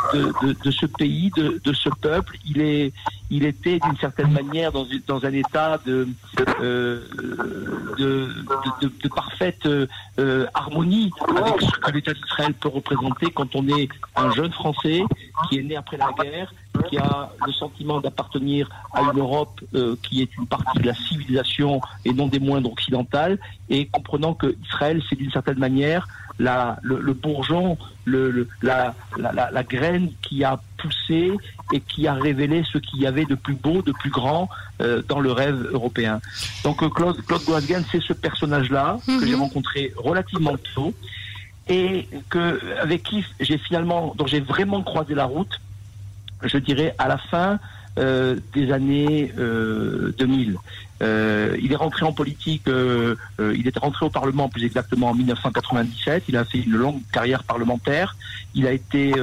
de, 0.63 0.71
ce 0.71 0.85
pays, 0.85 1.31
de, 1.35 1.73
ce 1.73 1.89
peuple. 2.01 2.37
Il 2.45 2.61
est, 2.61 2.93
il 3.29 3.45
était 3.45 3.79
d'une 3.79 3.97
certaine 3.97 4.31
manière 4.31 4.71
dans, 4.71 4.85
dans 5.07 5.25
un 5.25 5.33
état 5.33 5.79
de, 5.85 6.07
de, 6.37 7.03
de, 7.97 9.07
parfaite 9.09 9.67
harmonie 10.53 11.11
avec 11.35 11.61
ce 11.61 11.79
que 11.79 11.91
l'État 11.91 12.13
d'Israël 12.13 12.53
peut 12.53 12.69
représenter 12.69 13.31
quand 13.31 13.55
on 13.55 13.67
est 13.67 13.89
un 14.15 14.31
jeune 14.31 14.51
Français 14.51 15.03
qui 15.47 15.59
est 15.59 15.63
né 15.63 15.75
après 15.75 15.97
la 15.97 16.11
guerre, 16.21 16.53
qui 16.89 16.97
a 16.97 17.29
le 17.45 17.51
sentiment 17.51 17.99
d'appartenir 17.99 18.69
à 18.93 19.01
une 19.01 19.19
Europe 19.19 19.61
euh, 19.75 19.95
qui 20.03 20.21
est 20.21 20.35
une 20.37 20.47
partie 20.47 20.79
de 20.79 20.85
la 20.85 20.93
civilisation 20.93 21.81
et 22.05 22.13
non 22.13 22.27
des 22.27 22.39
moindres 22.39 22.71
occidentales, 22.71 23.37
et 23.69 23.87
comprenant 23.87 24.33
que 24.33 24.55
Israël, 24.65 25.01
c'est 25.09 25.15
d'une 25.15 25.31
certaine 25.31 25.59
manière 25.59 26.07
la, 26.39 26.79
le, 26.81 27.13
bourgeon, 27.13 27.77
le, 28.05 28.47
la, 28.61 28.95
la, 29.17 29.51
la, 29.51 29.63
graine 29.63 30.11
qui 30.21 30.43
a 30.43 30.59
poussé 30.77 31.33
et 31.73 31.81
qui 31.81 32.07
a 32.07 32.13
révélé 32.13 32.63
ce 32.71 32.77
qu'il 32.77 33.01
y 33.01 33.07
avait 33.07 33.25
de 33.25 33.35
plus 33.35 33.55
beau, 33.55 33.81
de 33.81 33.91
plus 33.91 34.09
grand 34.09 34.49
euh, 34.81 35.01
dans 35.07 35.19
le 35.19 35.31
rêve 35.31 35.69
européen. 35.71 36.21
Donc 36.63 36.81
euh, 36.81 36.89
Claude, 36.89 37.21
Claude 37.25 37.43
c'est 37.91 38.01
ce 38.01 38.13
personnage-là 38.13 38.99
que 39.05 39.25
j'ai 39.25 39.35
mhm. 39.35 39.41
rencontré 39.41 39.93
relativement 39.97 40.55
tôt 40.73 40.93
et 41.67 42.07
que 42.29 42.59
avec 42.79 43.03
qui 43.03 43.23
j'ai 43.39 43.57
finalement, 43.57 44.15
dont 44.17 44.25
j'ai 44.25 44.39
vraiment 44.39 44.81
croisé 44.81 45.13
la 45.13 45.25
route 45.25 45.59
je 46.43 46.57
dirais, 46.57 46.95
à 46.97 47.07
la 47.07 47.17
fin 47.17 47.59
euh, 47.97 48.37
des 48.53 48.71
années 48.71 49.31
2000. 49.37 50.51
Euh, 50.51 50.55
euh, 51.01 51.57
il 51.61 51.71
est 51.71 51.77
rentré 51.77 52.05
en 52.05 52.11
politique, 52.11 52.63
il 52.67 53.67
est 53.67 53.77
rentré 53.77 54.05
au 54.05 54.09
Parlement 54.09 54.49
plus 54.49 54.65
exactement 54.65 55.09
en 55.09 55.15
1997. 55.15 56.25
Il 56.27 56.37
a 56.37 56.45
fait 56.45 56.59
une 56.59 56.73
longue 56.73 57.01
carrière 57.11 57.43
parlementaire. 57.43 58.15
Il 58.53 58.67
a 58.67 58.71
été 58.71 59.13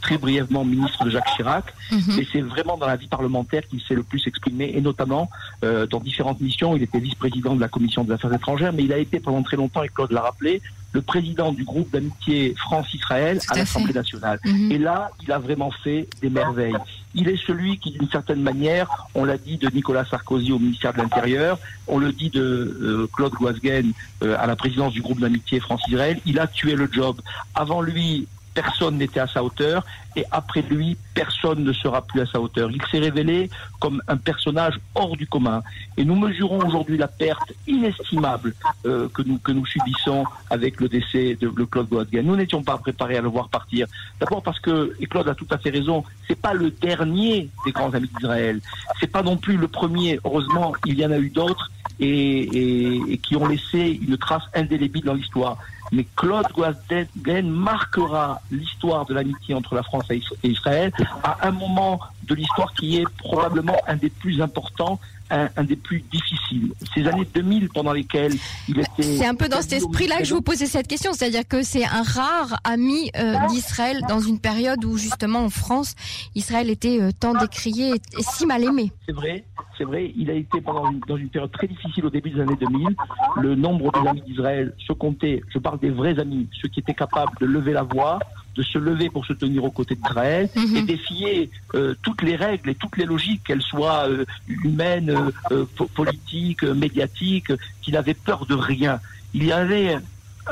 très 0.00 0.18
brièvement 0.18 0.64
ministre 0.64 1.04
de 1.04 1.10
Jacques 1.10 1.28
Chirac. 1.36 1.74
Mhm. 1.90 2.18
Et 2.18 2.28
c'est 2.32 2.40
vraiment 2.40 2.76
dans 2.76 2.86
la 2.86 2.96
vie 2.96 3.08
parlementaire 3.08 3.66
qu'il 3.68 3.80
s'est 3.80 3.94
le 3.94 4.02
plus 4.02 4.26
exprimé, 4.26 4.72
et 4.74 4.80
notamment 4.80 5.28
dans 5.62 6.00
différentes 6.00 6.40
missions. 6.40 6.76
Il 6.76 6.82
était 6.82 7.00
vice-président 7.00 7.56
de 7.56 7.60
la 7.60 7.68
Commission 7.68 8.04
des 8.04 8.12
Affaires 8.12 8.32
étrangères, 8.32 8.72
mais 8.72 8.84
il 8.84 8.92
a 8.92 8.98
été 8.98 9.20
pendant 9.20 9.42
très 9.42 9.56
longtemps, 9.56 9.82
et 9.82 9.88
Claude 9.88 10.12
l'a 10.12 10.22
rappelé, 10.22 10.62
le 10.92 11.02
président 11.02 11.52
du 11.52 11.64
groupe 11.64 11.90
d'amitié 11.90 12.54
France-Israël 12.56 13.40
à, 13.48 13.56
l'Assemblée 13.56 13.92
nationale. 13.92 14.38
Mhm. 14.44 14.72
Et 14.72 14.78
là, 14.78 15.10
il 15.22 15.30
a 15.32 15.38
vraiment 15.38 15.70
fait 15.70 16.08
des 16.22 16.30
merveilles. 16.30 16.76
Il 17.14 17.28
est 17.28 17.36
celui 17.46 17.78
qui, 17.78 17.90
d'une 17.90 18.08
certaine 18.08 18.42
manière, 18.42 19.06
on 19.14 19.24
l'a 19.24 19.36
dit 19.36 19.58
de 19.58 19.68
Nicolas 19.68 20.04
Sarkozy 20.04 20.52
au 20.52 20.58
ministère 20.58 20.92
de 20.92 20.98
l'Intérieur, 20.98 21.58
on 21.86 21.98
le 21.98 22.12
dit 22.12 22.30
de 22.30 22.40
euh, 22.40 23.08
Claude 23.12 23.32
Guasguen 23.34 23.92
euh, 24.22 24.36
à 24.38 24.46
la 24.46 24.56
présidence 24.56 24.92
du 24.92 25.02
groupe 25.02 25.20
d'amitié 25.20 25.60
France-Israël, 25.60 26.20
il 26.26 26.38
a 26.38 26.46
tué 26.46 26.74
le 26.74 26.88
job. 26.90 27.20
Avant 27.54 27.82
lui, 27.82 28.26
personne 28.60 28.98
n'était 28.98 29.20
à 29.20 29.28
sa 29.28 29.44
hauteur 29.44 29.84
et 30.16 30.24
après 30.32 30.62
lui, 30.62 30.96
personne 31.14 31.62
ne 31.62 31.72
sera 31.72 32.02
plus 32.02 32.20
à 32.22 32.26
sa 32.26 32.40
hauteur. 32.40 32.70
Il 32.72 32.82
s'est 32.90 32.98
révélé 32.98 33.50
comme 33.78 34.02
un 34.08 34.16
personnage 34.16 34.74
hors 34.96 35.16
du 35.16 35.28
commun 35.28 35.62
et 35.96 36.04
nous 36.04 36.16
mesurons 36.16 36.66
aujourd'hui 36.66 36.98
la 36.98 37.06
perte 37.06 37.52
inestimable 37.68 38.54
euh, 38.84 39.08
que, 39.14 39.22
nous, 39.22 39.38
que 39.38 39.52
nous 39.52 39.64
subissons 39.64 40.24
avec 40.50 40.80
le 40.80 40.88
décès 40.88 41.36
de, 41.40 41.48
Claude 41.70 41.88
Goadgan. 41.88 42.22
Nous 42.24 42.34
n'étions 42.34 42.64
pas 42.64 42.76
préparés 42.78 43.16
à 43.16 43.20
le 43.20 43.28
voir 43.28 43.48
partir. 43.48 43.86
D'abord 44.18 44.42
parce 44.42 44.58
que, 44.58 44.96
et 44.98 45.06
Claude 45.06 45.28
a 45.28 45.36
tout 45.36 45.46
à 45.50 45.58
fait 45.58 45.70
raison, 45.70 46.02
c'est 46.26 46.40
pas 46.40 46.54
le 46.54 46.72
dernier 46.72 47.48
des 47.64 47.70
grands 47.70 47.94
amis 47.94 48.10
d'Israël. 48.16 48.60
C'est 48.98 49.12
pas 49.12 49.22
non 49.22 49.36
plus 49.36 49.56
le 49.56 49.68
premier. 49.68 50.18
Heureusement, 50.24 50.72
il 50.84 50.98
y 50.98 51.06
en 51.06 51.12
a 51.12 51.18
eu 51.18 51.30
d'autres 51.30 51.70
et 52.00 53.18
qui 53.22 53.34
ont 53.36 53.46
laissé 53.46 54.00
une 54.06 54.16
trace 54.16 54.44
indélébile 54.54 55.04
dans 55.04 55.14
l'histoire 55.14 55.58
mais 55.92 56.06
Claude 56.16 56.46
Guasden 56.52 57.48
marquera 57.48 58.40
l'histoire 58.50 59.06
de 59.06 59.14
l'amitié 59.14 59.54
entre 59.54 59.74
la 59.74 59.82
France 59.82 60.06
et 60.10 60.20
Israël 60.42 60.92
à 61.22 61.46
un 61.46 61.50
moment 61.50 62.00
de 62.24 62.34
l'histoire 62.34 62.72
qui 62.74 62.98
est 62.98 63.08
probablement 63.16 63.76
un 63.86 63.96
des 63.96 64.10
plus 64.10 64.40
importants 64.42 65.00
un, 65.30 65.64
des 65.64 65.76
plus 65.76 66.02
difficiles. 66.12 66.72
Ces 66.94 67.06
années 67.06 67.26
2000 67.34 67.68
pendant 67.68 67.92
lesquelles 67.92 68.34
il 68.68 68.80
était... 68.80 69.02
C'est 69.02 69.26
un 69.26 69.34
peu 69.34 69.48
dans 69.48 69.62
cet 69.62 69.74
esprit-là 69.74 70.18
que 70.18 70.24
je 70.24 70.34
vous 70.34 70.42
posais 70.42 70.66
cette 70.66 70.86
question, 70.86 71.12
c'est-à-dire 71.12 71.46
que 71.46 71.62
c'est 71.62 71.84
un 71.84 72.02
rare 72.02 72.58
ami 72.64 73.10
euh, 73.16 73.34
d'Israël 73.48 74.00
dans 74.08 74.20
une 74.20 74.38
période 74.38 74.84
où 74.84 74.96
justement 74.96 75.40
en 75.40 75.50
France, 75.50 75.94
Israël 76.34 76.70
était 76.70 77.00
euh, 77.00 77.10
tant 77.18 77.34
décrié 77.34 77.90
et, 77.90 78.22
si 78.22 78.46
mal 78.46 78.64
aimé. 78.64 78.92
C'est 79.06 79.14
vrai, 79.14 79.44
c'est 79.76 79.84
vrai, 79.84 80.12
il 80.16 80.30
a 80.30 80.34
été 80.34 80.60
pendant 80.60 80.92
dans 81.06 81.16
une 81.16 81.28
période 81.28 81.52
très 81.52 81.66
difficile 81.66 82.06
au 82.06 82.10
début 82.10 82.30
des 82.30 82.40
années 82.40 82.56
2000. 82.60 82.96
Le 83.36 83.54
nombre 83.54 83.90
des 83.92 84.08
amis 84.08 84.22
d'Israël 84.22 84.74
se 84.86 84.92
comptait, 84.92 85.42
je 85.52 85.58
parle 85.58 85.78
des 85.78 85.90
vrais 85.90 86.18
amis, 86.18 86.48
ceux 86.60 86.68
qui 86.68 86.80
étaient 86.80 86.94
capables 86.94 87.32
de 87.40 87.46
lever 87.46 87.72
la 87.72 87.82
voix, 87.82 88.18
de 88.58 88.62
se 88.64 88.76
lever 88.78 89.08
pour 89.08 89.24
se 89.24 89.32
tenir 89.32 89.62
aux 89.64 89.70
côtés 89.70 89.94
d'Israël 89.94 90.48
Mhm. 90.56 90.76
et 90.76 90.82
défier 90.82 91.50
euh, 91.74 91.94
toutes 92.02 92.22
les 92.22 92.36
règles 92.36 92.70
et 92.70 92.74
toutes 92.74 92.96
les 92.96 93.04
logiques, 93.04 93.42
qu'elles 93.44 93.62
soient 93.62 94.08
euh, 94.08 94.24
humaines, 94.48 95.10
euh, 95.52 95.64
po- 95.76 95.86
politiques, 95.86 96.64
médiatiques, 96.64 97.52
qu'il 97.82 97.96
avait 97.96 98.14
peur 98.28 98.44
de 98.46 98.54
rien. 98.54 99.00
Il 99.32 99.44
y 99.44 99.52
avait 99.52 99.96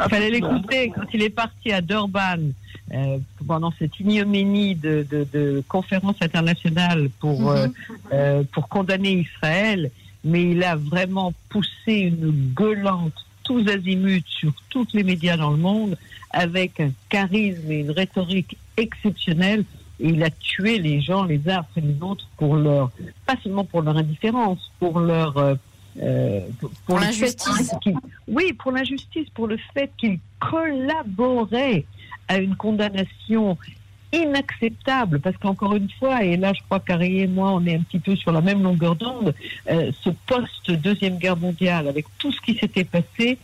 Il 0.04 0.10
fallait 0.10 0.30
l'écouter 0.30 0.92
quand 0.94 1.06
il 1.14 1.22
est 1.22 1.30
parti 1.44 1.72
à 1.72 1.80
Durban 1.80 2.36
euh, 2.94 3.18
pendant 3.46 3.72
cette 3.78 3.98
ignominie 3.98 4.74
de, 4.76 5.04
de, 5.10 5.26
de 5.32 5.64
conférence 5.66 6.16
internationale 6.20 7.08
pour, 7.18 7.40
Mhm. 7.40 8.44
pour 8.52 8.68
condamner 8.68 9.12
Israël, 9.26 9.90
mais 10.22 10.42
il 10.52 10.62
a 10.62 10.76
vraiment 10.76 11.32
poussé 11.48 11.94
une 12.12 12.30
gueulante 12.54 13.18
tous 13.46 13.66
azimuts 13.68 14.24
sur 14.26 14.52
tous 14.68 14.88
les 14.92 15.04
médias 15.04 15.36
dans 15.36 15.50
le 15.50 15.56
monde 15.56 15.96
avec 16.30 16.80
un 16.80 16.90
charisme 17.08 17.70
et 17.70 17.80
une 17.80 17.92
rhétorique 17.92 18.58
exceptionnelle. 18.76 19.64
Et 20.00 20.08
il 20.08 20.22
a 20.22 20.30
tué 20.30 20.78
les 20.78 21.00
gens 21.00 21.24
les 21.24 21.40
uns 21.48 21.58
après 21.58 21.80
les 21.80 21.96
autres 22.02 22.28
pour 22.36 22.56
leur, 22.56 22.90
pas 23.24 23.36
seulement 23.42 23.64
pour 23.64 23.80
leur 23.82 23.96
indifférence, 23.96 24.70
pour 24.78 25.00
leur, 25.00 25.38
euh, 25.38 25.54
euh, 26.02 26.40
pour, 26.86 26.98
l'injustice. 26.98 27.72
oui, 28.28 28.52
pour 28.52 28.72
l'injustice, 28.72 29.28
pour 29.30 29.46
le 29.46 29.56
fait 29.72 29.90
qu'ils 29.96 30.18
collaboraient 30.38 31.86
à 32.28 32.38
une 32.38 32.56
condamnation 32.56 33.56
inacceptable, 34.12 35.20
parce 35.20 35.36
qu'encore 35.36 35.74
une 35.74 35.90
fois, 35.90 36.22
et 36.24 36.36
là 36.36 36.52
je 36.52 36.60
crois 36.62 36.80
qu'Harry 36.80 37.20
et 37.20 37.26
moi 37.26 37.50
on 37.52 37.64
est 37.66 37.74
un 37.76 37.80
petit 37.82 37.98
peu 37.98 38.14
sur 38.16 38.32
la 38.32 38.40
même 38.40 38.62
longueur 38.62 38.96
d'onde, 38.96 39.34
euh, 39.70 39.90
ce 40.02 40.10
post-deuxième 40.26 41.18
guerre 41.18 41.36
mondiale, 41.36 41.88
avec 41.88 42.06
tout 42.18 42.32
ce 42.32 42.40
qui 42.40 42.54
s'était 42.54 42.84
passé, 42.84 43.38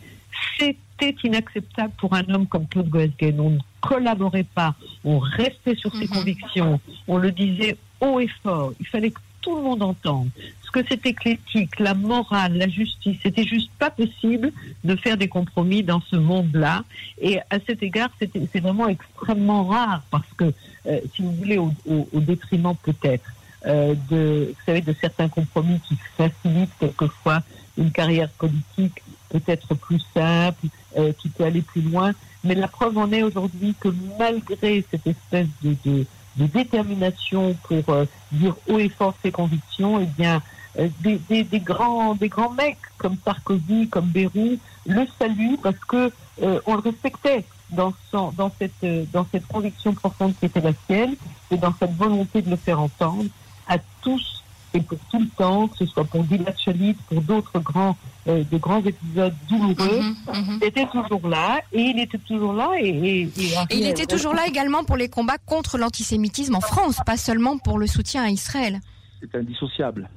c'était 0.57 1.15
inacceptable 1.23 1.93
pour 1.97 2.13
un 2.13 2.23
homme 2.29 2.47
comme 2.47 2.67
Claude 2.67 2.89
Goesgen. 2.89 3.39
On 3.39 3.49
ne 3.51 3.59
collaborait 3.81 4.45
pas, 4.55 4.75
on 5.03 5.19
restait 5.19 5.75
sur 5.75 5.91
ses 5.91 6.05
Mhm. 6.05 6.07
convictions, 6.07 6.79
on 7.07 7.17
le 7.17 7.31
disait 7.31 7.77
haut 7.99 8.19
et 8.19 8.29
fort, 8.41 8.73
il 8.79 8.87
fallait 8.87 9.11
que 9.11 9.19
tout 9.41 9.55
le 9.57 9.61
monde 9.63 9.83
entende. 9.83 10.29
Que 10.73 10.79
c'était 10.89 11.13
que 11.13 11.29
l'éthique, 11.29 11.79
la 11.79 11.93
morale, 11.93 12.57
la 12.57 12.67
justice, 12.67 13.17
c'était 13.21 13.43
juste 13.43 13.69
pas 13.77 13.91
possible 13.91 14.51
de 14.83 14.95
faire 14.95 15.17
des 15.17 15.27
compromis 15.27 15.83
dans 15.83 16.01
ce 16.01 16.15
monde-là. 16.15 16.83
Et 17.21 17.37
à 17.51 17.59
cet 17.67 17.83
égard, 17.83 18.09
c'est 18.19 18.59
vraiment 18.59 18.87
extrêmement 18.87 19.65
rare 19.65 20.01
parce 20.09 20.25
que, 20.35 20.51
euh, 20.87 20.99
si 21.13 21.21
vous 21.21 21.31
voulez, 21.33 21.59
au, 21.59 21.75
détriment 22.13 22.75
peut-être 22.81 23.31
euh, 23.67 23.93
de, 24.09 24.47
vous 24.49 24.65
savez, 24.65 24.81
de 24.81 24.95
certains 24.99 25.29
compromis 25.29 25.79
qui 25.87 25.95
facilitent 26.17 26.73
quelquefois 26.79 27.43
une 27.77 27.91
carrière 27.91 28.29
politique 28.29 29.03
peut-être 29.29 29.75
plus 29.75 30.01
simple, 30.11 30.65
euh, 30.97 31.13
qui 31.19 31.29
peut 31.29 31.43
aller 31.43 31.61
plus 31.61 31.81
loin. 31.81 32.13
Mais 32.43 32.55
la 32.55 32.67
preuve 32.67 32.97
en 32.97 33.11
est 33.11 33.21
aujourd'hui 33.21 33.75
que 33.79 33.89
malgré 34.17 34.83
cette 34.89 35.05
espèce 35.05 35.47
de, 35.61 36.05
détermination 36.35 37.55
pour 37.61 37.95
dire 38.31 38.55
haut 38.67 38.79
et 38.79 38.89
fort 38.89 39.13
ses 39.21 39.31
convictions, 39.31 39.99
eh 39.99 40.07
bien, 40.17 40.41
des, 40.75 41.19
des, 41.29 41.43
des 41.43 41.59
grands, 41.59 42.15
des 42.15 42.29
grands 42.29 42.51
mecs 42.51 42.77
comme 42.97 43.17
Sarkozy, 43.23 43.87
comme 43.89 44.05
Bérou, 44.05 44.57
le 44.85 45.05
saluent 45.19 45.57
parce 45.61 45.79
que 45.87 46.11
euh, 46.41 46.59
on 46.65 46.75
le 46.75 46.81
respectait 46.81 47.45
dans, 47.69 47.93
son, 48.11 48.31
dans, 48.31 48.51
cette, 48.59 48.71
euh, 48.83 49.05
dans 49.11 49.25
cette 49.31 49.47
conviction 49.47 49.93
profonde 49.93 50.33
qui 50.39 50.45
était 50.45 50.61
la 50.61 50.73
sienne 50.87 51.15
et 51.51 51.57
dans 51.57 51.73
cette 51.79 51.95
volonté 51.95 52.41
de 52.41 52.49
le 52.49 52.55
faire 52.55 52.79
entendre 52.79 53.25
à 53.67 53.77
tous 54.01 54.43
et 54.75 54.81
pour 54.81 54.97
tout 55.11 55.19
le 55.19 55.27
temps, 55.37 55.67
que 55.67 55.77
ce 55.77 55.85
soit 55.85 56.03
pour 56.03 56.25
Gilad 56.25 56.57
Shalit, 56.57 56.95
pour 57.07 57.21
d'autres 57.21 57.59
grands, 57.59 57.95
euh, 58.27 58.43
de 58.51 58.57
grands 58.57 58.83
épisodes 58.83 59.35
douloureux. 59.47 60.01
Mhm, 60.01 60.15
mhm. 60.33 60.59
Il 60.61 60.67
était 60.67 60.87
toujours 60.87 61.27
là 61.27 61.61
et 61.71 61.81
il 61.81 61.99
était 61.99 62.17
toujours 62.17 62.53
là 62.53 62.71
et, 62.79 62.87
et, 62.87 63.21
et 63.21 63.53
Et 63.69 63.77
il 63.77 63.87
était 63.87 64.07
toujours 64.07 64.33
là 64.33 64.47
également 64.47 64.83
pour 64.83 64.97
les 64.97 65.09
combats 65.09 65.37
contre 65.45 65.77
l'antisémitisme 65.77 66.55
en 66.55 66.61
France, 66.61 66.97
pas 67.05 67.17
seulement 67.17 67.59
pour 67.59 67.77
le 67.77 67.85
soutien 67.85 68.23
à 68.23 68.29
Israël. 68.29 68.79
c'est 69.21 69.37
indissociable. 69.37 70.09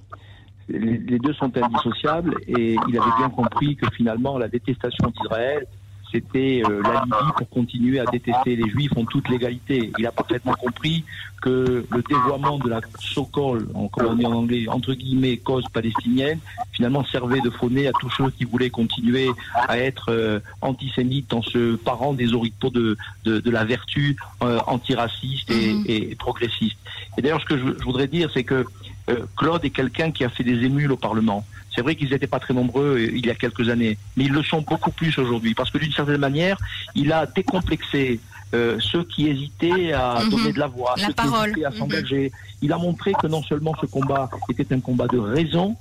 Les, 0.68 1.18
deux 1.18 1.32
sont 1.34 1.52
indissociables 1.56 2.34
et 2.48 2.76
il 2.88 2.98
avait 2.98 3.16
bien 3.18 3.30
compris 3.30 3.76
que 3.76 3.88
finalement 3.94 4.36
la 4.36 4.48
détestation 4.48 5.10
d'Israël, 5.10 5.66
c'était 6.12 6.62
euh, 6.68 6.82
l'alibi 6.82 7.32
pour 7.36 7.48
continuer 7.50 8.00
à 8.00 8.04
détester 8.06 8.56
les 8.56 8.68
Juifs 8.70 8.92
en 8.96 9.04
toute 9.04 9.28
légalité. 9.28 9.90
Il 9.98 10.06
a 10.06 10.12
parfaitement 10.12 10.54
compris 10.54 11.04
que 11.42 11.84
le 11.90 12.02
dévoiement 12.08 12.58
de 12.58 12.68
la 12.70 12.80
so-called, 12.98 13.66
en- 13.74 13.88
comme 13.88 14.06
on 14.06 14.14
dit 14.14 14.26
en 14.26 14.32
anglais, 14.32 14.66
entre 14.68 14.94
guillemets, 14.94 15.36
cause 15.36 15.64
palestinienne, 15.72 16.38
finalement 16.72 17.04
servait 17.04 17.40
de 17.40 17.50
faux 17.50 17.66
à 17.66 17.92
tous 18.00 18.10
ceux 18.16 18.30
qui 18.30 18.44
voulaient 18.44 18.70
continuer 18.70 19.28
à 19.54 19.78
être 19.78 20.10
euh, 20.10 20.40
antisémites 20.62 21.32
en 21.34 21.42
se 21.42 21.76
parant 21.76 22.12
des 22.14 22.32
oripeaux 22.32 22.70
de, 22.70 22.96
de, 23.24 23.38
de 23.40 23.50
la 23.50 23.64
vertu 23.64 24.16
euh, 24.42 24.58
antiraciste 24.66 25.50
et, 25.50 25.74
Mhm. 25.74 25.84
et 25.88 26.14
progressiste. 26.14 26.78
Et 27.18 27.22
d'ailleurs, 27.22 27.40
ce 27.40 27.46
que 27.46 27.58
je, 27.58 27.64
je 27.78 27.84
voudrais 27.84 28.06
dire, 28.08 28.30
c'est 28.32 28.44
que 28.44 28.64
euh, 29.08 29.18
Claude 29.36 29.64
est 29.64 29.70
quelqu'un 29.70 30.10
qui 30.10 30.24
a 30.24 30.28
fait 30.28 30.44
des 30.44 30.64
émules 30.64 30.92
au 30.92 30.96
Parlement. 30.96 31.44
C'est 31.76 31.82
vrai 31.82 31.94
qu'ils 31.94 32.08
n'étaient 32.10 32.26
pas 32.26 32.40
très 32.40 32.54
nombreux 32.54 32.96
euh, 32.96 33.10
il 33.14 33.26
y 33.26 33.30
a 33.30 33.34
quelques 33.34 33.68
années, 33.68 33.98
mais 34.16 34.24
ils 34.24 34.32
le 34.32 34.42
sont 34.42 34.62
beaucoup 34.62 34.90
plus 34.90 35.16
aujourd'hui, 35.18 35.54
parce 35.54 35.70
que 35.70 35.76
d'une 35.76 35.92
certaine 35.92 36.16
manière, 36.16 36.56
il 36.94 37.12
a 37.12 37.26
décomplexé 37.26 38.18
euh, 38.54 38.78
ceux 38.80 39.02
qui 39.04 39.28
hésitaient 39.28 39.92
à 39.92 40.20
Mhm. 40.22 40.30
donner 40.30 40.52
de 40.52 40.58
la 40.60 40.68
voix, 40.68 40.94
La 40.96 41.08
ceux 41.08 41.12
parole. 41.12 41.52
qui 41.52 41.60
hésitaient 41.60 41.64
à 41.66 41.70
Mhm. 41.70 41.76
s'engager. 41.76 42.32
Il 42.62 42.72
a 42.72 42.78
montré 42.78 43.12
que 43.12 43.26
non 43.26 43.42
seulement 43.42 43.74
ce 43.80 43.86
combat 43.86 44.30
était 44.48 44.72
un 44.72 44.80
combat 44.80 45.06
de 45.08 45.18
raison, 45.18 45.76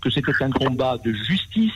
que 0.00 0.08
c'était 0.10 0.30
un 0.44 0.50
combat 0.50 0.98
de 1.04 1.12
justice, 1.12 1.72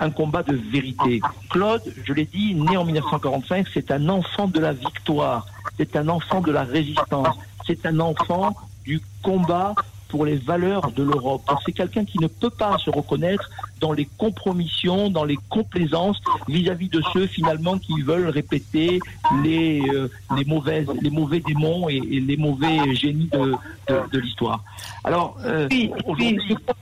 un 0.00 0.10
combat 0.10 0.42
de 0.42 0.56
vérité. 0.70 1.20
Claude, 1.48 1.82
je 2.04 2.12
l'ai 2.12 2.26
dit, 2.26 2.54
né 2.54 2.76
en 2.76 2.84
1945, 2.84 3.66
c'est 3.72 3.90
un 3.90 4.08
enfant 4.10 4.48
de 4.48 4.58
la 4.60 4.72
victoire, 4.72 5.46
c'est 5.78 5.96
un 5.96 6.08
enfant 6.08 6.40
de 6.42 6.50
la 6.52 6.64
résistance, 6.64 7.36
c'est 7.66 7.86
un 7.86 7.98
enfant 8.00 8.54
du 8.84 9.00
combat 9.22 9.74
pour 10.14 10.26
les 10.26 10.36
valeurs 10.36 10.92
de 10.92 11.02
l'Europe. 11.02 11.42
C'est 11.66 11.72
quelqu'un 11.72 12.04
qui 12.04 12.20
ne 12.20 12.28
peut 12.28 12.48
pas 12.48 12.78
se 12.78 12.88
reconnaître 12.88 13.50
dans 13.80 13.90
les 13.90 14.08
compromissions, 14.16 15.10
dans 15.10 15.24
les 15.24 15.36
complaisances 15.48 16.22
vis-à-vis 16.46 16.88
de 16.88 17.02
ceux 17.12 17.26
finalement 17.26 17.78
qui 17.78 18.00
veulent 18.00 18.28
répéter 18.28 19.00
les, 19.42 19.82
euh, 19.92 20.08
les, 20.36 20.44
mauvaises, 20.44 20.86
les 21.02 21.10
mauvais 21.10 21.40
démons 21.40 21.88
et, 21.88 21.96
et 21.96 22.20
les 22.20 22.36
mauvais 22.36 22.94
génies 22.94 23.28
de, 23.32 23.54
de, 23.88 24.08
de 24.12 24.18
l'histoire. 24.20 24.62
Alors, 25.02 25.36
euh, 25.44 25.66
Oui, 25.72 25.90
oui, 25.92 26.00
aujourd'hui, 26.06 26.40
je 26.48 26.54
crois, 26.54 26.76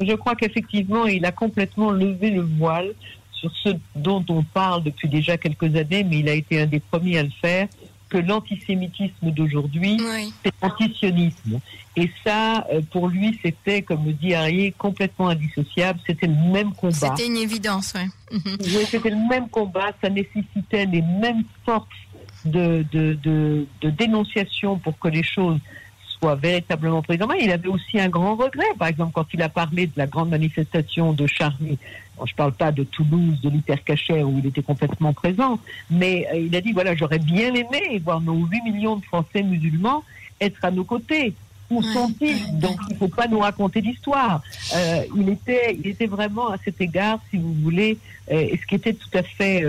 je 0.00 0.14
crois 0.14 0.34
qu'effectivement, 0.34 1.04
il 1.04 1.26
a 1.26 1.32
complètement 1.32 1.90
levé 1.90 2.30
le 2.30 2.40
voile 2.40 2.94
sur 3.32 3.50
ce 3.62 3.68
dont 3.96 4.24
on 4.30 4.42
parle 4.42 4.82
depuis 4.82 5.10
déjà 5.10 5.36
quelques 5.36 5.76
années, 5.76 6.04
mais 6.04 6.20
il 6.20 6.28
a 6.30 6.34
été 6.34 6.58
un 6.58 6.66
des 6.66 6.80
premiers 6.80 7.18
à 7.18 7.22
le 7.24 7.30
faire, 7.42 7.68
que 8.12 8.18
l'antisémitisme 8.18 9.30
d'aujourd'hui, 9.30 9.96
Oui. 9.98 10.34
c'est 10.44 10.52
l'antisionisme. 10.62 11.60
Et 11.96 12.10
ça, 12.22 12.66
euh, 12.70 12.82
pour 12.90 13.08
lui, 13.08 13.38
c'était, 13.42 13.80
comme 13.80 14.04
le 14.04 14.12
dit 14.12 14.34
Harry, 14.34 14.74
complètement 14.76 15.28
indissociable. 15.30 15.98
C'était 16.06 16.26
le 16.26 16.34
même 16.52 16.72
combat. 16.74 16.92
C'était 17.16 17.26
une 17.26 17.38
évidence, 17.38 17.94
ouais. 17.94 18.06
Mhm. 18.30 18.56
Oui, 18.60 18.84
c'était 18.86 19.08
le 19.08 19.28
même 19.30 19.48
combat, 19.48 19.92
ça 20.02 20.10
nécessitait 20.10 20.84
les 20.84 21.00
mêmes 21.00 21.44
forces 21.64 21.88
de, 22.44 22.84
de, 22.92 23.14
de, 23.22 23.66
de 23.80 23.90
dénonciation 23.90 24.78
pour 24.78 24.98
que 24.98 25.08
les 25.08 25.22
choses 25.22 25.58
soient 26.22 26.36
véritablement 26.36 27.02
prises 27.02 27.20
en 27.22 27.26
main. 27.26 27.34
Il 27.40 27.50
avait 27.50 27.68
aussi 27.68 27.98
un 27.98 28.08
grand 28.08 28.36
regret, 28.36 28.66
par 28.78 28.88
exemple, 28.88 29.12
quand 29.12 29.26
il 29.34 29.42
a 29.42 29.48
parlé 29.48 29.86
de 29.86 29.92
la 29.96 30.06
grande 30.06 30.30
manifestation 30.30 31.12
de 31.12 31.26
Charlie. 31.26 31.78
Bon, 32.16 32.26
je 32.26 32.32
ne 32.32 32.36
parle 32.36 32.52
pas 32.52 32.70
de 32.70 32.84
Toulouse, 32.84 33.40
de 33.42 33.50
l'Hypercacher, 33.50 34.22
où 34.22 34.38
il 34.38 34.46
était 34.46 34.62
complètement 34.62 35.12
présent, 35.12 35.58
mais 35.90 36.26
euh, 36.32 36.38
il 36.38 36.54
a 36.54 36.60
dit, 36.60 36.72
voilà, 36.72 36.94
j'aurais 36.94 37.18
bien 37.18 37.52
aimé 37.54 38.00
voir 38.04 38.20
nos 38.20 38.46
8 38.46 38.62
millions 38.62 38.96
de 38.96 39.04
Français 39.04 39.42
musulmans 39.42 40.04
être 40.40 40.64
à 40.64 40.70
nos 40.70 40.84
côtés. 40.84 41.34
Où 41.70 41.80
Ouais, 41.80 41.92
sont-ils? 41.92 42.26
Ouais, 42.26 42.52
Donc, 42.60 42.76
il 42.88 42.92
ne 42.94 42.98
faut 42.98 43.08
pas 43.08 43.26
nous 43.26 43.38
raconter 43.40 43.80
d'histoire. 43.80 44.42
Euh, 44.76 45.02
il, 45.16 45.28
était, 45.28 45.76
il 45.82 45.88
était 45.88 46.06
vraiment 46.06 46.50
à 46.50 46.56
cet 46.64 46.80
égard, 46.80 47.18
si 47.30 47.38
vous 47.38 47.54
voulez, 47.54 47.98
euh, 48.30 48.38
et 48.40 48.58
ce 48.60 48.66
qui 48.66 48.74
était 48.76 48.92
tout 48.92 49.08
à 49.14 49.22
fait 49.22 49.64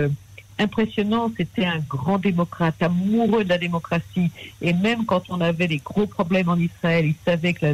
impressionnant, 0.58 1.30
c'était 1.36 1.64
un 1.64 1.80
grand 1.88 2.18
démocrate, 2.18 2.80
amoureux 2.82 3.44
de 3.44 3.48
la 3.48 3.58
démocratie. 3.58 4.30
Et 4.62 4.72
même 4.72 5.04
quand 5.04 5.22
on 5.28 5.40
avait 5.40 5.68
des 5.68 5.78
gros 5.78 6.06
problèmes 6.06 6.48
en 6.48 6.56
Israël, 6.56 7.06
il 7.06 7.14
savait 7.24 7.54
que 7.54 7.66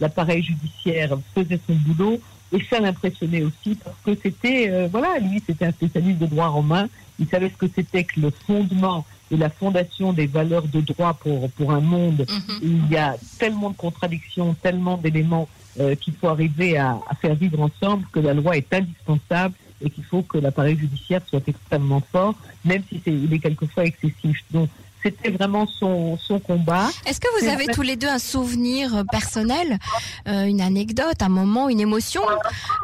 l'appareil 0.00 0.42
judiciaire 0.42 1.16
faisait 1.34 1.60
son 1.66 1.74
boulot. 1.74 2.20
Et 2.50 2.64
ça 2.70 2.80
l'impressionnait 2.80 3.42
aussi 3.42 3.74
parce 3.84 3.96
que 4.04 4.18
c'était, 4.22 4.70
euh, 4.70 4.88
voilà, 4.90 5.18
lui, 5.18 5.42
c'était 5.46 5.66
un 5.66 5.70
spécialiste 5.72 6.18
de 6.18 6.26
droit 6.26 6.46
romain. 6.48 6.88
Il 7.18 7.28
savait 7.28 7.50
ce 7.50 7.56
que 7.56 7.70
c'était 7.74 8.04
que 8.04 8.18
le 8.20 8.30
fondement 8.30 9.04
et 9.30 9.36
la 9.36 9.50
fondation 9.50 10.14
des 10.14 10.26
valeurs 10.26 10.66
de 10.66 10.80
droit 10.80 11.12
pour, 11.12 11.50
pour 11.50 11.72
un 11.72 11.80
monde 11.80 12.24
Mhm. 12.28 12.56
où 12.62 12.66
il 12.86 12.90
y 12.90 12.96
a 12.96 13.16
tellement 13.38 13.68
de 13.70 13.76
contradictions, 13.76 14.54
tellement 14.62 14.96
d'éléments 14.96 15.46
euh, 15.78 15.94
qu'il 15.94 16.14
faut 16.14 16.28
arriver 16.28 16.78
à, 16.78 16.98
à 17.10 17.14
faire 17.16 17.34
vivre 17.34 17.60
ensemble, 17.60 18.06
que 18.12 18.20
la 18.20 18.32
loi 18.32 18.56
est 18.56 18.72
indispensable 18.72 19.54
et 19.80 19.90
qu'il 19.90 20.04
faut 20.04 20.22
que 20.22 20.38
l'appareil 20.38 20.76
judiciaire 20.78 21.20
soit 21.26 21.46
extrêmement 21.46 22.02
fort, 22.12 22.34
même 22.64 22.82
si 22.88 23.00
c'est, 23.04 23.12
il 23.12 23.32
est 23.32 23.38
quelquefois 23.38 23.84
excessif. 23.84 24.44
Donc, 24.50 24.68
c'était 25.02 25.30
vraiment 25.30 25.66
son, 25.66 26.16
son 26.18 26.40
combat. 26.40 26.88
Est-ce 27.06 27.20
que 27.20 27.40
vous 27.40 27.48
avez 27.48 27.66
tous 27.66 27.82
les 27.82 27.96
deux 27.96 28.08
un 28.08 28.18
souvenir 28.18 28.96
euh, 28.96 29.04
personnel, 29.04 29.78
euh, 30.26 30.44
une 30.44 30.60
anecdote, 30.60 31.22
un 31.22 31.28
moment, 31.28 31.68
une 31.68 31.80
émotion 31.80 32.22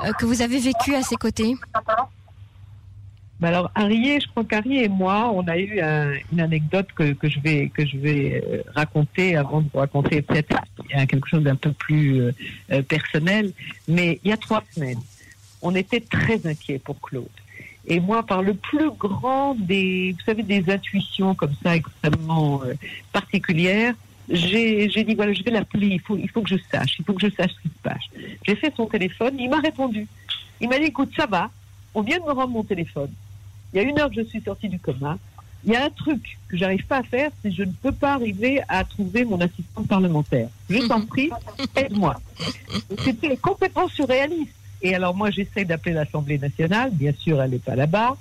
euh, 0.05 0.13
que 0.13 0.25
vous 0.25 0.41
avez 0.41 0.59
vécu 0.61 0.95
à 0.95 1.03
ses 1.03 1.17
côtés? 1.17 1.57
Bah 3.41 3.49
alors, 3.49 3.69
Harriet, 3.75 4.21
je 4.21 4.29
crois 4.29 4.45
qu'Harriet 4.45 4.85
et 4.85 4.89
moi, 4.89 5.29
on 5.35 5.47
a 5.49 5.59
eu 5.59 5.81
une 6.33 6.41
anecdote 6.41 6.87
que, 6.95 7.13
que, 7.15 7.29
je 7.29 7.41
vais, 7.41 7.69
que 7.69 7.85
je 7.85 7.99
vais 7.99 8.65
raconter 8.77 9.37
avant 9.37 9.61
de 9.61 9.69
vous 9.73 9.81
raconter 9.81 10.23
peut-être 10.23 10.57
quelque 11.09 11.29
chose 11.29 11.43
d'un 11.43 11.57
peu 11.57 11.73
plus 11.73 12.23
euh, 12.23 12.83
personnel. 12.83 13.53
Mais 13.89 14.21
il 14.23 14.31
y 14.31 14.33
a 14.33 14.37
trois 14.37 14.63
semaines, 14.73 15.01
on 15.65 15.75
était 15.75 16.01
très 16.01 16.47
inquiets 16.47 16.79
pour 16.79 17.01
Claude. 17.01 17.27
Et 17.87 17.99
moi, 17.99 18.23
par 18.23 18.43
le 18.43 18.55
plus 18.55 18.91
grand 18.91 19.55
des, 19.55 20.13
vous 20.13 20.25
savez, 20.25 20.43
des 20.43 20.71
intuitions 20.71 21.35
comme 21.35 21.55
ça 21.63 21.75
extrêmement 21.75 22.63
particulières, 23.13 23.95
j'ai 24.29 24.89
dit 24.89 25.15
voilà, 25.15 25.33
je 25.33 25.43
vais 25.43 25.51
l'appeler. 25.51 25.89
Il 25.89 26.01
faut, 26.01 26.17
il 26.17 26.31
faut 26.31 26.43
que 26.43 26.49
je 26.49 26.57
sache. 26.71 26.97
Il 26.99 27.05
faut 27.05 27.13
que 27.15 27.27
je 27.29 27.35
sache 27.35 27.51
ce 27.53 27.61
qui 27.63 27.69
se 27.69 27.83
passe. 27.83 28.03
J'ai 28.47 28.57
fait 28.57 28.73
son 28.77 28.87
téléphone. 28.87 29.37
Il 29.39 29.51
m'a 29.51 29.59
répondu. 29.59 30.07
Il 30.61 30.69
m'a 30.69 30.79
dit 30.79 30.87
écoute, 30.87 31.11
ça 31.17 31.27
va. 31.27 31.51
On 31.95 32.03
vient 32.03 32.19
de 32.19 32.25
me 32.25 32.33
rendre 32.33 32.53
mon 32.53 32.63
téléphone. 32.63 33.11
Il 33.73 33.77
y 33.77 33.81
a 33.81 33.83
une 33.83 33.99
heure 33.99 34.09
que 34.09 34.17
je 34.17 34.23
suis 34.23 34.41
sortie 34.41 34.69
du 34.69 34.79
coma. 34.79 35.19
Il 35.67 35.73
y 35.73 35.77
a 35.77 35.85
un 35.85 35.91
truc 35.91 36.39
que 36.49 36.57
j'arrive 36.57 36.87
pas 36.87 36.99
à 36.99 37.03
faire, 37.03 37.31
c'est 37.43 37.49
que 37.49 37.57
je 37.57 37.63
ne 37.63 37.73
peux 37.73 37.93
pas 37.93 38.15
arriver 38.15 38.61
à 38.69 38.85
trouver 38.85 39.25
mon 39.25 39.41
assistant 39.41 39.83
parlementaire. 39.83 40.49
Je 40.69 40.79
t'en 40.89 41.01
prie, 41.01 41.31
aide-moi. 41.75 42.21
C'était 43.03 43.37
complètement 43.39 43.89
surréaliste. 43.89 44.53
Et 44.83 44.95
alors 44.95 45.15
moi, 45.15 45.31
j'essaie 45.31 45.65
d'appeler 45.65 45.95
l'Assemblée 45.95 46.39
nationale. 46.39 46.91
Bien 46.93 47.13
sûr, 47.13 47.41
elle 47.43 47.53
n'est 47.53 47.59
pas 47.59 47.77
là-bas. 47.77 48.17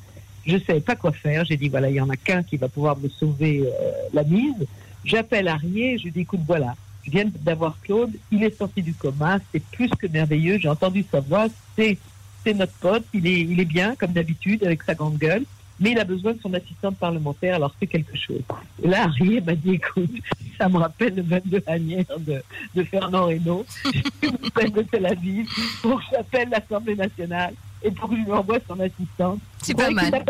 Je 0.45 0.55
ne 0.55 0.60
savais 0.62 0.81
pas 0.81 0.95
quoi 0.95 1.12
faire. 1.12 1.45
J'ai 1.45 1.57
dit, 1.57 1.69
voilà, 1.69 1.89
il 1.89 1.95
y 1.95 2.01
en 2.01 2.10
a 2.10 2.17
qu'un 2.17 2.43
qui 2.43 2.57
va 2.57 2.67
pouvoir 2.67 2.98
me 2.98 3.10
sauver 3.10 3.62
euh, 3.62 3.91
la 4.13 4.24
mise. 4.24 4.65
J'appelle 5.05 5.48
Arié, 5.48 5.98
je 5.98 6.05
lui 6.05 6.12
dis, 6.12 6.22
écoute, 6.22 6.41
voilà, 6.45 6.75
je 7.05 7.12
viens 7.12 7.25
d'avoir 7.41 7.77
Claude, 7.81 8.12
il 8.31 8.43
est 8.43 8.57
sorti 8.57 8.81
du 8.81 8.93
coma, 8.93 9.39
c'est 9.51 9.62
plus 9.62 9.89
que 9.89 10.07
merveilleux, 10.07 10.57
j'ai 10.60 10.69
entendu 10.69 11.05
sa 11.12 11.19
voix, 11.19 11.48
c'est 11.75 11.98
c'est 12.43 12.53
notre 12.53 12.74
pote, 12.74 13.05
il 13.13 13.25
est, 13.25 13.39
il 13.39 13.60
est 13.60 13.65
bien, 13.65 13.95
comme 13.95 14.12
d'habitude, 14.12 14.65
avec 14.65 14.83
sa 14.83 14.95
grande 14.95 15.17
gueule, 15.17 15.43
mais 15.80 15.92
il 15.92 16.00
a 16.00 16.03
besoin 16.03 16.34
de 16.34 16.39
son 16.42 16.53
assistante 16.53 16.98
parlementaire, 16.98 17.56
alors 17.56 17.74
c'est 17.80 17.88
quelque 17.88 18.15
chose. 18.18 18.42
Et 18.82 18.88
là, 18.88 19.03
Harry 19.03 19.42
m'a 19.42 19.56
dit, 19.56 19.75
écoute, 19.75 20.12
ça 20.58 20.70
me 20.70 20.77
rappelle 20.77 21.15
le 21.15 21.24
22 21.24 21.63
Anière 21.68 22.20
de, 22.20 22.44
de 22.75 22.84
Fernand 22.84 23.25
Reynaud, 23.25 23.65
de 23.84 24.82
Tel 24.84 25.06
Aviv 25.06 25.48
pour 25.82 26.00
que 26.00 26.06
j'appelle 26.12 26.50
l'Assemblée 26.50 26.96
nationale 26.96 27.53
et 27.84 27.92
pour 27.92 28.10
que 28.10 28.15
je 28.15 28.22
lui 28.22 28.32
envoie 28.32 28.60
son 28.68 28.80
assistante. 28.80 29.39
C'est 29.62 29.75
pas 29.75 29.89
mal. 29.89 30.24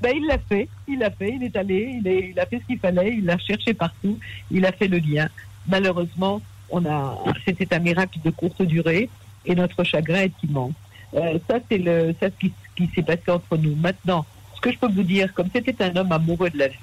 Ben, 0.00 0.12
il 0.14 0.26
l'a 0.26 0.38
fait, 0.38 0.68
il 0.86 1.00
l'a 1.00 1.10
fait, 1.10 1.34
il 1.34 1.42
est 1.42 1.56
allé, 1.56 1.98
il, 2.00 2.06
est, 2.06 2.30
il 2.30 2.38
a 2.38 2.46
fait 2.46 2.60
ce 2.60 2.66
qu'il 2.66 2.78
fallait, 2.78 3.14
il 3.14 3.24
l'a 3.24 3.36
cherché 3.36 3.74
partout, 3.74 4.16
il 4.50 4.64
a 4.64 4.70
fait 4.70 4.86
le 4.86 4.98
lien. 4.98 5.28
Malheureusement, 5.66 6.40
on 6.70 6.86
a, 6.86 7.18
c'était 7.44 7.74
un 7.74 7.80
miracle 7.80 8.20
de 8.24 8.30
courte 8.30 8.62
durée 8.62 9.10
et 9.44 9.54
notre 9.56 9.82
chagrin 9.82 10.20
est 10.20 10.42
immense. 10.44 10.74
Euh, 11.14 11.38
ça, 11.48 11.58
c'est 11.68 11.78
le, 11.78 12.14
ça, 12.20 12.28
ce 12.30 12.38
qui, 12.38 12.52
qui 12.76 12.88
s'est 12.94 13.02
passé 13.02 13.30
entre 13.30 13.56
nous. 13.56 13.74
Maintenant, 13.74 14.24
ce 14.58 14.60
que 14.60 14.72
je 14.72 14.78
peux 14.78 14.88
vous 14.88 15.04
dire, 15.04 15.32
comme 15.34 15.48
c'était 15.52 15.84
un 15.84 15.94
homme 15.94 16.10
amoureux 16.10 16.50
de 16.50 16.58
la 16.58 16.68
vie 16.68 16.76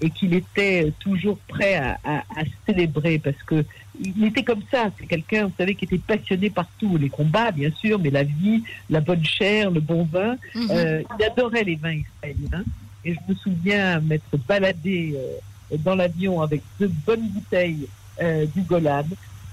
et 0.00 0.10
qu'il 0.10 0.32
était 0.34 0.92
toujours 1.00 1.38
prêt 1.48 1.74
à, 1.74 1.98
à, 2.04 2.18
à 2.18 2.44
célébrer 2.66 3.18
parce 3.18 3.42
que 3.44 3.64
il 4.00 4.24
était 4.24 4.42
comme 4.42 4.62
ça. 4.70 4.90
C'est 4.98 5.06
quelqu'un, 5.06 5.46
vous 5.46 5.54
savez, 5.58 5.74
qui 5.74 5.86
était 5.86 5.98
passionné 5.98 6.50
par 6.50 6.66
tout. 6.78 6.96
Les 6.98 7.08
combats, 7.08 7.50
bien 7.50 7.70
sûr, 7.72 7.98
mais 7.98 8.10
la 8.10 8.22
vie, 8.22 8.62
la 8.90 9.00
bonne 9.00 9.24
chair, 9.24 9.70
le 9.70 9.80
bon 9.80 10.04
vin. 10.04 10.36
Mhm. 10.54 10.68
euh, 10.70 11.02
il 11.18 11.24
adorait 11.24 11.64
les 11.64 11.76
vins 11.76 11.94
israéliens. 11.94 12.64
Et 13.04 13.14
je 13.14 13.18
me 13.28 13.34
souviens 13.34 14.00
m'être 14.00 14.36
baladé 14.46 15.14
euh, 15.16 15.76
dans 15.78 15.94
l'avion 15.94 16.42
avec 16.42 16.62
deux 16.78 16.90
bonnes 17.06 17.28
bouteilles 17.28 17.88
euh, 18.20 18.46
du 18.54 18.62
Golan 18.62 19.04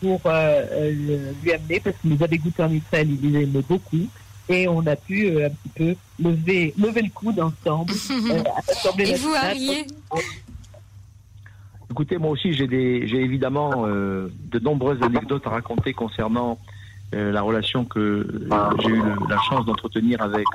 pour 0.01 0.21
euh, 0.25 0.91
lui 1.41 1.53
amener, 1.53 1.79
parce 1.79 1.95
qu'il 1.97 2.11
nous 2.11 2.21
avait 2.23 2.37
goûté 2.37 2.61
en 2.61 2.71
Israël, 2.71 3.07
il 3.09 3.31
les 3.31 3.43
aimait 3.43 3.61
beaucoup. 3.61 4.07
Et 4.49 4.67
on 4.67 4.85
a 4.87 4.95
pu 4.95 5.43
un 5.43 5.49
petit 5.49 5.69
peu 5.75 5.95
lever, 6.19 6.73
lever 6.77 7.01
le 7.01 7.09
coude 7.09 7.39
ensemble. 7.39 7.93
et 8.99 9.15
vous, 9.15 9.33
Arié 9.33 9.87
Écoutez, 11.89 12.17
moi 12.17 12.31
aussi, 12.31 12.53
j'ai 12.53 13.21
évidemment 13.21 13.85
de 13.87 14.59
nombreuses 14.59 15.01
anecdotes 15.03 15.45
à 15.45 15.51
raconter 15.51 15.93
concernant 15.93 16.57
la 17.11 17.41
relation 17.41 17.85
que 17.85 18.27
j'ai 18.81 18.89
eu 18.89 19.01
la 19.29 19.39
chance 19.47 19.65
d'entretenir 19.65 20.21
avec 20.21 20.45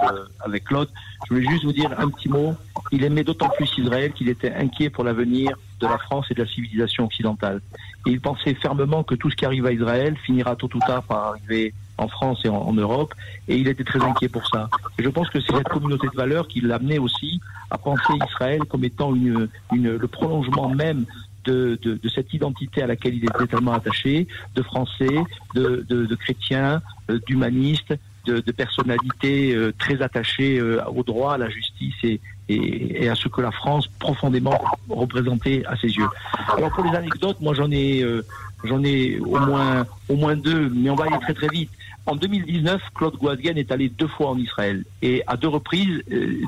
avec 0.41 0.65
Claude. 0.65 0.89
Je 1.29 1.35
voulais 1.35 1.49
juste 1.49 1.65
vous 1.65 1.73
dire 1.73 1.91
un 1.99 2.09
petit 2.09 2.29
mot. 2.29 2.55
Il 2.91 3.05
aimait 3.05 3.25
d'autant 3.25 3.49
plus 3.51 3.71
Israël 3.79 4.13
qu'il 4.13 4.29
était 4.29 4.53
inquiet 4.53 4.91
pour 4.91 5.05
l'avenir 5.05 5.57
de 5.81 5.87
la 5.87 5.99
France 5.99 6.27
et 6.31 6.35
de 6.35 6.43
la 6.43 6.49
civilisation 6.49 7.05
occidentale. 7.05 7.61
Et 8.07 8.11
il 8.11 8.21
pensait 8.21 8.55
fermement 8.55 9.05
que 9.05 9.15
tout 9.15 9.31
ce 9.31 9.37
qui 9.37 9.45
arrive 9.45 9.67
à 9.67 9.73
Israël 9.73 10.17
finira 10.25 10.57
tôt 10.57 10.69
ou 10.75 10.81
tard 10.81 11.03
par 11.05 11.27
arriver 11.27 11.73
en 11.99 12.09
France 12.09 12.41
et 12.45 12.49
en, 12.49 12.73
Europe, 12.73 13.13
et 13.49 13.57
il 13.57 13.69
était 13.69 13.85
très 13.85 14.03
inquiet 14.03 14.29
pour 14.29 14.47
ça. 14.49 14.69
Et 14.99 15.03
je 15.03 15.09
pense 15.09 15.29
que 15.29 15.41
c'est 15.41 15.55
cette 15.55 15.69
communauté 15.69 16.07
de 16.09 16.17
valeurs 16.17 16.49
qui 16.49 16.61
l'amenait 16.61 16.99
aussi 16.99 17.41
à 17.71 17.79
penser 17.79 18.13
Israël 18.27 18.61
comme 18.69 18.85
étant 18.85 19.15
une, 19.15 19.49
une, 19.73 19.97
le 19.97 20.09
prolongement 20.09 20.69
même 20.69 21.05
de, 21.45 21.79
de, 21.83 21.95
de, 21.95 22.09
cette 22.09 22.33
identité 22.33 22.83
à 22.83 22.87
laquelle 22.87 23.15
il 23.15 23.25
était 23.25 23.47
tellement 23.47 23.73
attaché, 23.73 24.29
de 24.55 24.63
français, 24.63 25.17
de, 25.55 25.85
de 25.89 26.15
chrétiens, 26.15 26.83
euh, 27.11 27.19
d'humanistes, 27.27 27.95
de, 28.37 28.53
personnalités 28.53 29.55
euh, 29.55 29.73
très 29.79 30.03
attachées 30.03 30.59
euh, 30.59 30.85
au 30.87 31.03
droit, 31.03 31.35
à 31.35 31.39
la 31.39 31.49
justice 31.49 31.95
et, 32.03 32.21
et, 32.49 33.09
à 33.09 33.15
ce 33.15 33.29
que 33.29 33.41
la 33.41 33.51
France 33.51 33.89
profondément 33.99 34.59
représentait 34.89 35.65
à 35.67 35.77
ses 35.77 35.89
yeux. 35.89 36.09
Alors 36.57 36.71
pour 36.71 36.85
les 36.85 36.97
anecdotes, 36.97 37.41
moi 37.41 37.55
j'en 37.55 37.71
ai 37.71 38.03
euh, 38.03 38.25
j'en 38.65 38.83
ai 38.85 39.19
au 39.21 39.39
moins 39.39 39.87
au 40.09 40.17
moins 40.17 40.37
deux, 40.37 40.69
mais 40.71 40.91
on 40.91 40.95
va 40.95 41.05
aller 41.07 41.19
très 41.21 41.35
très 41.35 41.49
vite. 41.49 41.71
En 42.09 42.17
2019, 42.17 42.81
Claude 42.95 43.17
Guasguen 43.17 43.59
est 43.59 43.71
allé 43.71 43.91
deux 43.91 44.09
fois 44.09 44.31
en 44.31 44.39
Israël 44.39 44.85
et 45.03 45.23
à 45.27 45.37
deux 45.37 45.49
reprises, 45.49 46.03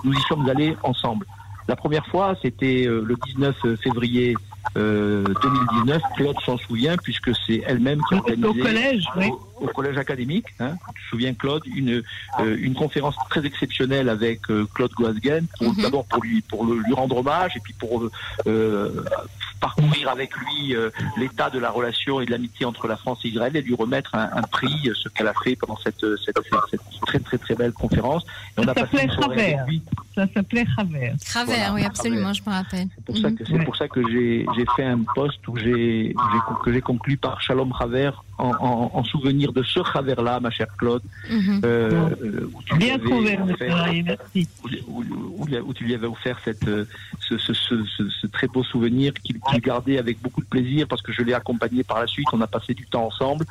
nous 0.05 0.12
y 0.14 0.20
sommes 0.27 0.49
allés 0.49 0.75
ensemble. 0.83 1.27
La 1.68 1.77
première 1.77 2.07
fois, 2.07 2.35
c'était 2.40 2.87
le 2.87 3.14
19 3.27 3.77
février 3.77 4.35
2019. 4.75 6.03
Claude 6.16 6.37
s'en 6.46 6.57
souvient 6.57 6.96
puisque 6.96 7.31
c'est 7.46 7.62
elle-même 7.66 8.01
qui 8.09 8.14
a 8.14 8.18
organisé 8.18 8.49
au 8.49 8.55
collège, 8.55 9.05
oui 9.16 9.31
au 9.61 9.66
collège 9.66 9.99
académique. 9.99 10.46
Hein, 10.59 10.75
tu 10.94 11.03
te 11.03 11.09
souviens 11.11 11.35
Claude, 11.35 11.62
une 11.66 12.03
euh, 12.40 12.57
une 12.59 12.75
conférence 12.75 13.14
très 13.29 13.44
exceptionnelle 13.44 14.09
avec 14.09 14.51
euh, 14.51 14.66
Claude 14.75 14.92
Guasguen, 14.92 15.46
pour, 15.59 15.75
mhm. 15.75 15.83
d'abord 15.83 16.05
pour 16.07 16.23
lui 16.23 16.40
pour 16.42 16.64
le, 16.64 16.79
lui 16.79 16.94
rendre 16.94 17.18
hommage 17.18 17.57
et 17.57 17.61
puis 17.61 17.75
pour 17.75 18.09
euh, 18.46 19.05
parcourir 19.61 20.09
avec 20.09 20.35
lui 20.37 20.75
l'état 21.16 21.51
de 21.51 21.59
la 21.59 21.70
relation 21.70 22.20
et 22.20 22.27
de 22.27 22.31
l'amitié 22.31 22.66
entre 22.66 22.88
la 22.88 22.96
France 22.96 23.20
et 23.25 23.29
Israël 23.29 23.57
et 23.57 23.62
lui 23.62 23.75
remettre 23.75 24.14
un, 24.14 24.31
un 24.33 24.42
prix, 24.42 24.90
ce 24.94 25.09
qu'elle 25.09 25.29
a 25.29 25.35
fait 25.44 25.57
pendant 25.57 25.77
cette, 25.77 26.05
cette, 26.25 26.38
cette, 26.70 26.81
très 27.07 27.18
très 27.18 27.38
très 27.38 27.55
belle 27.55 27.73
conférence. 27.73 28.25
Et 28.57 28.61
on 28.61 28.64
Ça 28.64 28.75
s'appelait 28.75 29.07
Travers. 29.07 29.66
Ça 30.14 30.27
s'appelait 30.35 30.64
Travers. 30.64 31.14
Travers, 31.25 31.75
oui 31.75 31.85
absolument, 31.85 32.33
je 32.33 32.42
me 32.42 32.51
rappelle. 32.51 32.88
C'est 32.94 33.05
pour, 33.05 33.16
ça 33.18 33.31
que, 33.31 33.44
c'est 33.44 33.64
pour 33.64 33.77
ça 33.77 33.88
que 33.88 34.11
j'ai 34.11 34.46
j'ai 34.57 34.64
fait 34.77 34.85
un 34.85 35.03
poste 35.14 35.46
où 35.49 35.57
j'ai 35.57 36.14
que 36.64 36.73
j'ai 36.73 36.81
conclu 36.81 37.16
par 37.16 37.40
Shalom 37.40 37.70
Travers 37.70 38.25
en, 38.38 38.90
en, 38.94 39.05
souvenir 39.05 39.53
de 39.53 39.62
ce 39.62 39.81
travers-là, 39.81 40.40
ma 40.40 40.51
chère 40.51 40.75
Claude. 40.77 41.03
Mhm. 41.31 41.61
euh, 41.64 42.11
où 42.55 42.62
tu 42.62 42.77
Bien 42.77 42.99
trouvé, 42.99 43.38
merci. 44.05 44.49
Où, 44.88 45.05
où, 45.66 45.75
tu 45.75 45.85
lui 45.85 45.94
avais 45.94 46.07
offert 46.07 46.38
cette, 46.44 46.64
ce, 46.64 47.38
ce, 47.38 47.53
ce, 47.55 47.75
ce 48.09 48.27
très 48.29 48.49
beau 48.49 48.62
souvenir 48.62 49.12
qu'il 49.14 49.38
gardait 49.58 49.98
avec 49.98 50.20
beaucoup 50.20 50.40
de 50.40 50.46
plaisir 50.46 50.86
parce 50.88 51.02
que 51.02 51.12
je 51.12 51.22
l'ai 51.22 51.34
accompagné 51.34 51.82
par 51.82 52.00
la 52.00 52.06
suite. 52.06 52.28
On 52.32 52.40
a 52.40 52.46
passé 52.46 52.74
du 52.74 52.86
temps 52.86 53.06
ensemble 53.06 53.44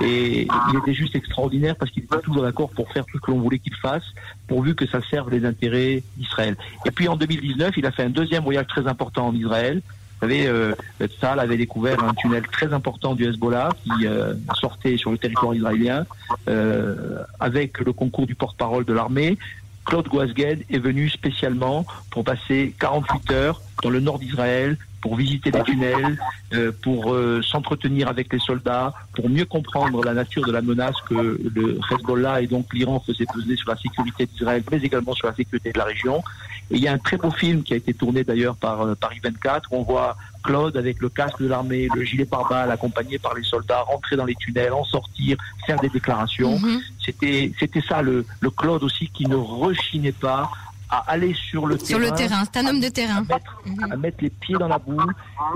et 0.00 0.46
il 0.46 0.78
était 0.78 0.94
juste 0.94 1.14
extraordinaire 1.14 1.76
parce 1.76 1.90
qu'il 1.90 2.04
était 2.04 2.20
toujours 2.20 2.42
d'accord 2.42 2.70
pour 2.70 2.90
faire 2.92 3.04
tout 3.06 3.18
ce 3.18 3.22
que 3.22 3.30
l'on 3.30 3.40
voulait 3.40 3.58
qu'il 3.58 3.74
fasse 3.76 4.04
pourvu 4.46 4.74
que 4.74 4.86
ça 4.86 5.00
serve 5.10 5.30
les 5.30 5.44
intérêts 5.44 6.02
d'Israël. 6.16 6.56
Et 6.86 6.90
puis 6.90 7.08
en 7.08 7.16
2019, 7.16 7.76
il 7.76 7.86
a 7.86 7.92
fait 7.92 8.04
un 8.04 8.10
deuxième 8.10 8.42
voyage 8.42 8.66
très 8.66 8.86
important 8.86 9.28
en 9.28 9.34
Israël 9.34 9.82
vous 10.20 10.28
savez, 10.28 10.48
euh, 10.48 10.74
avait 11.22 11.56
découvert 11.56 12.04
un 12.04 12.12
tunnel 12.12 12.46
très 12.46 12.74
important 12.74 13.14
du 13.14 13.26
Hezbollah 13.26 13.70
qui 13.82 14.06
euh, 14.06 14.34
sortait 14.54 14.98
sur 14.98 15.10
le 15.10 15.18
territoire 15.18 15.54
israélien 15.54 16.04
euh, 16.48 17.22
avec 17.38 17.78
le 17.78 17.94
concours 17.94 18.26
du 18.26 18.34
porte-parole 18.34 18.84
de 18.84 18.92
l'armée. 18.92 19.38
Claude 19.86 20.08
Guasged 20.08 20.64
est 20.68 20.78
venu 20.78 21.08
spécialement 21.08 21.86
pour 22.10 22.24
passer 22.24 22.74
48 22.78 23.30
heures 23.30 23.62
dans 23.82 23.88
le 23.88 24.00
nord 24.00 24.18
d'Israël 24.18 24.76
pour 25.00 25.16
visiter 25.16 25.50
les 25.50 25.62
tunnels, 25.62 26.18
euh, 26.52 26.72
pour 26.82 27.12
euh, 27.12 27.40
s'entretenir 27.42 28.08
avec 28.08 28.32
les 28.32 28.38
soldats, 28.38 28.92
pour 29.14 29.28
mieux 29.28 29.44
comprendre 29.44 30.04
la 30.04 30.14
nature 30.14 30.44
de 30.44 30.52
la 30.52 30.62
menace 30.62 30.96
que 31.08 31.40
le 31.54 31.78
Hezbollah 31.90 32.42
et 32.42 32.46
donc 32.46 32.72
l'Iran 32.74 33.02
faisaient 33.04 33.26
peser 33.32 33.56
sur 33.56 33.70
la 33.70 33.76
sécurité 33.76 34.26
d'Israël, 34.26 34.62
mais 34.70 34.78
également 34.78 35.14
sur 35.14 35.26
la 35.26 35.34
sécurité 35.34 35.72
de 35.72 35.78
la 35.78 35.84
région. 35.84 36.22
Et 36.70 36.76
il 36.76 36.82
y 36.82 36.88
a 36.88 36.92
un 36.92 36.98
très 36.98 37.16
beau 37.16 37.30
film 37.30 37.62
qui 37.62 37.72
a 37.72 37.76
été 37.76 37.94
tourné 37.94 38.24
d'ailleurs 38.24 38.56
par 38.56 38.82
euh, 38.82 38.94
Paris 38.94 39.20
24 39.22 39.72
où 39.72 39.76
on 39.76 39.82
voit 39.82 40.16
Claude 40.42 40.76
avec 40.76 41.00
le 41.00 41.08
casque 41.08 41.40
de 41.40 41.48
l'armée, 41.48 41.88
le 41.94 42.02
gilet 42.04 42.24
pare-balles, 42.24 42.70
accompagné 42.70 43.18
par 43.18 43.34
les 43.34 43.42
soldats, 43.42 43.82
rentrer 43.82 44.16
dans 44.16 44.24
les 44.24 44.34
tunnels, 44.34 44.72
en 44.72 44.84
sortir, 44.84 45.36
faire 45.66 45.78
des 45.80 45.88
déclarations. 45.88 46.56
Mm-hmm. 46.56 46.80
C'était 47.04 47.52
c'était 47.58 47.82
ça 47.82 48.02
le, 48.02 48.24
le 48.40 48.50
Claude 48.50 48.82
aussi 48.82 49.08
qui 49.08 49.26
ne 49.26 49.36
rechignait 49.36 50.12
pas 50.12 50.50
à 50.90 50.98
aller 51.10 51.34
sur 51.34 51.66
le 51.66 51.78
sur 51.78 51.98
terrain. 51.98 52.10
le 52.10 52.16
terrain, 52.16 52.42
c'est 52.44 52.60
un 52.60 52.66
homme 52.66 52.80
de 52.80 52.88
terrain. 52.88 53.18
À 53.18 53.34
mettre, 53.34 53.62
à 53.92 53.96
mettre 53.96 54.18
les 54.20 54.30
pieds 54.30 54.56
dans 54.56 54.68
la 54.68 54.78
boue 54.78 55.00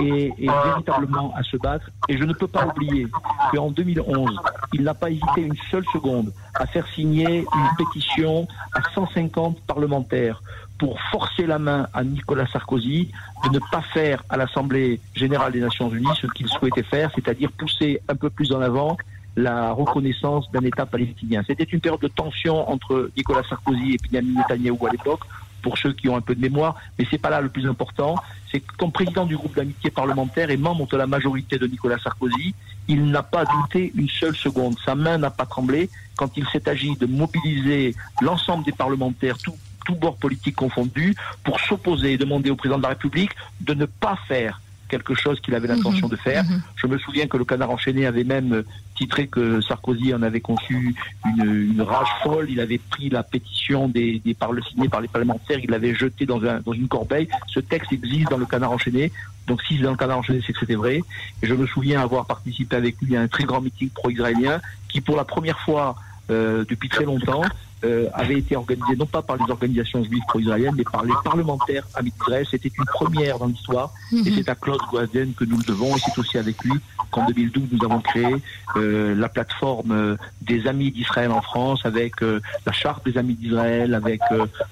et, 0.01 0.33
et 0.39 0.49
véritablement 0.49 1.35
à 1.35 1.43
se 1.43 1.57
battre. 1.57 1.91
Et 2.09 2.17
je 2.17 2.25
ne 2.25 2.33
peux 2.33 2.47
pas 2.47 2.67
oublier 2.67 3.07
qu'en 3.53 3.71
2011, 3.71 4.39
il 4.73 4.83
n'a 4.83 4.95
pas 4.95 5.11
hésité 5.11 5.43
une 5.43 5.57
seule 5.71 5.85
seconde 5.93 6.33
à 6.55 6.67
faire 6.67 6.87
signer 6.89 7.41
une 7.55 7.77
pétition 7.77 8.47
à 8.75 8.81
150 8.95 9.61
parlementaires 9.63 10.43
pour 10.79 10.99
forcer 11.11 11.47
la 11.47 11.59
main 11.59 11.87
à 11.93 12.03
Nicolas 12.05 12.47
Sarkozy 12.47 13.11
de 13.45 13.49
ne 13.51 13.59
pas 13.71 13.83
faire 13.93 14.23
à 14.29 14.37
l'Assemblée 14.37 15.01
générale 15.15 15.53
des 15.53 15.61
Nations 15.61 15.91
Unies 15.91 16.07
ce 16.21 16.27
qu'il 16.29 16.49
souhaitait 16.49 16.83
faire, 16.83 17.11
c'est-à-dire 17.15 17.51
pousser 17.53 18.01
un 18.09 18.17
peu 18.17 18.31
plus 18.31 18.53
en 18.53 18.61
avant 18.61 18.97
la 19.37 19.73
reconnaissance 19.73 20.51
d'un 20.53 20.63
État 20.63 20.87
palestinien. 20.87 21.43
C'était 21.47 21.65
une 21.65 21.81
période 21.81 22.01
de 22.01 22.09
tension 22.09 22.69
entre 22.71 23.11
Nicolas 23.17 23.43
Sarkozy 23.49 23.95
et 23.95 23.99
Benjamin 23.99 24.41
Netanyahou 24.41 24.87
à 24.87 24.91
l'époque, 24.91 25.21
pour 25.63 25.79
ceux 25.79 25.93
qui 25.93 26.09
ont 26.09 26.17
un 26.17 26.21
peu 26.21 26.35
de 26.35 26.41
mémoire, 26.41 26.77
mais 26.99 27.07
c'est 27.11 27.19
pas 27.19 27.31
là 27.31 27.41
le 27.41 27.49
plus 27.49 27.67
important. 27.67 28.17
C'est 28.53 28.61
que 28.61 28.85
président 28.91 29.25
du 29.25 29.37
groupe 29.37 29.57
d'amitié 29.57 29.91
parlementaire 29.91 30.51
et 30.51 30.57
membre 30.57 30.87
de 30.87 30.97
la 30.97 31.07
majorité 31.07 31.59
de 31.59 31.67
Nicolas 31.67 31.99
Sarkozy, 31.99 32.55
il 32.87 33.07
n'a 33.07 33.23
pas 33.23 33.45
douté 33.47 33.91
une 33.97 34.09
seule 34.09 34.37
seconde. 34.37 34.77
Sa 34.85 34.95
main 34.95 35.17
n'a 35.17 35.31
pas 35.31 35.47
tremblé 35.47 35.89
quand 36.17 36.37
il 36.37 36.47
s'est 36.49 36.69
agi 36.69 36.95
de 36.97 37.07
mobiliser 37.07 37.95
l'ensemble 38.21 38.65
des 38.65 38.73
parlementaires, 38.73 39.39
tout, 39.39 39.57
tout 39.87 39.95
bord 39.95 40.17
politique 40.17 40.55
confondu, 40.55 41.15
pour 41.43 41.59
s'opposer 41.61 42.13
et 42.13 42.19
demander 42.19 42.51
au 42.51 42.57
président 42.57 42.77
de 42.77 42.83
la 42.83 42.91
République 42.91 43.33
de 43.63 43.75
ne 43.75 43.87
pas 43.87 44.17
faire 44.29 44.61
quelque 44.95 45.15
chose 45.15 45.41
qu'il 45.41 45.55
avait 45.55 45.69
l'intention 45.69 46.09
de 46.09 46.17
faire. 46.17 46.45
Je 46.77 46.87
me 46.87 46.99
souviens 46.99 47.27
que 47.27 47.37
le 47.37 47.45
canard 47.45 47.71
enchaîné 47.71 48.07
avait 48.07 48.25
même 48.25 48.63
titré 48.95 49.27
que 49.27 49.61
Sarkozy 49.61 50.15
en 50.15 50.23
avait 50.23 50.41
conçu 50.41 50.95
une, 51.27 51.73
une 51.73 51.83
rage 51.83 52.09
folle. 52.23 52.47
Il 52.49 52.61
avait 52.61 52.79
pris 52.79 53.09
la 53.09 53.23
pétition 53.23 53.89
des, 53.89 54.21
des 54.25 54.35
par 54.35 54.53
le 54.53 54.63
signée 54.63 54.89
par 54.89 55.01
les 55.01 55.09
parlementaires, 55.09 55.59
il 55.59 55.71
l'avait 55.71 55.95
jeté 55.95 56.27
dans, 56.27 56.43
un, 56.45 56.61
dans 56.61 56.73
une 56.73 56.89
corbeille. 56.89 57.29
Ce 57.49 57.61
texte 57.61 57.93
existe 57.93 58.31
dans 58.31 58.39
le 58.39 58.47
canard 58.47 58.73
enchaîné. 58.73 59.11
Donc 59.47 59.63
si 59.63 59.77
c'est 59.77 59.83
dans 59.83 59.91
le 59.91 59.97
canard 59.97 60.19
enchaîné, 60.19 60.41
c'est 60.47 60.53
que 60.53 60.61
c'était 60.61 60.75
vrai. 60.75 61.03
Et 61.43 61.47
je 61.47 61.55
me 61.55 61.67
souviens 61.67 62.01
avoir 62.01 62.27
participé 62.27 62.77
avec 62.77 63.01
lui 63.03 63.17
à 63.17 63.21
un 63.21 63.29
très 63.29 63.45
grand 63.45 63.61
meeting 63.61 63.91
pro-israélien 63.91 64.61
qui, 64.89 65.01
pour 65.01 65.17
la 65.17 65.25
première 65.25 65.59
fois 65.61 65.97
euh, 66.31 66.65
depuis 66.69 66.89
très 66.89 67.05
longtemps, 67.05 67.43
euh, 67.85 68.09
avait 68.13 68.39
été 68.39 68.57
organisé 68.57 68.97
non 68.97 69.07
pas 69.07 69.23
par 69.23 69.37
les 69.37 69.51
organisations 69.51 70.03
juives 70.03 70.23
pro-israéliennes, 70.29 70.75
mais 70.77 70.85
par 70.85 71.05
les 71.05 71.13
parlementaires 71.23 71.87
amis 71.95 72.13
d'Israël. 72.13 72.47
C'était 72.51 72.71
une 72.77 72.85
première 72.85 73.39
dans 73.39 73.47
l'histoire, 73.47 73.93
et 74.13 74.31
c'est 74.35 74.49
à 74.49 74.55
Claude 74.55 74.81
Guazen 74.91 75.35
que 75.35 75.45
nous 75.45 75.59
le 75.59 75.65
devons, 75.65 75.97
et 75.97 76.01
c'est 76.01 76.19
aussi 76.19 76.39
avec 76.39 76.63
lui 76.65 76.73
qu'en 77.11 77.27
2012 77.27 77.69
nous 77.73 77.85
avons 77.85 78.01
créé 78.01 78.37
euh, 78.77 79.15
la 79.15 79.29
plateforme 79.29 79.93
euh, 79.93 80.17
des 80.43 80.67
Amis 80.67 80.91
d'Israël 80.91 81.31
en 81.31 81.43
France, 81.43 81.85
avec 81.85 82.23
euh, 82.23 82.41
la 82.67 82.73
charte 82.73 83.05
des 83.05 83.17
Amis 83.19 83.35
d'Israël, 83.35 83.95
avec 83.95 84.21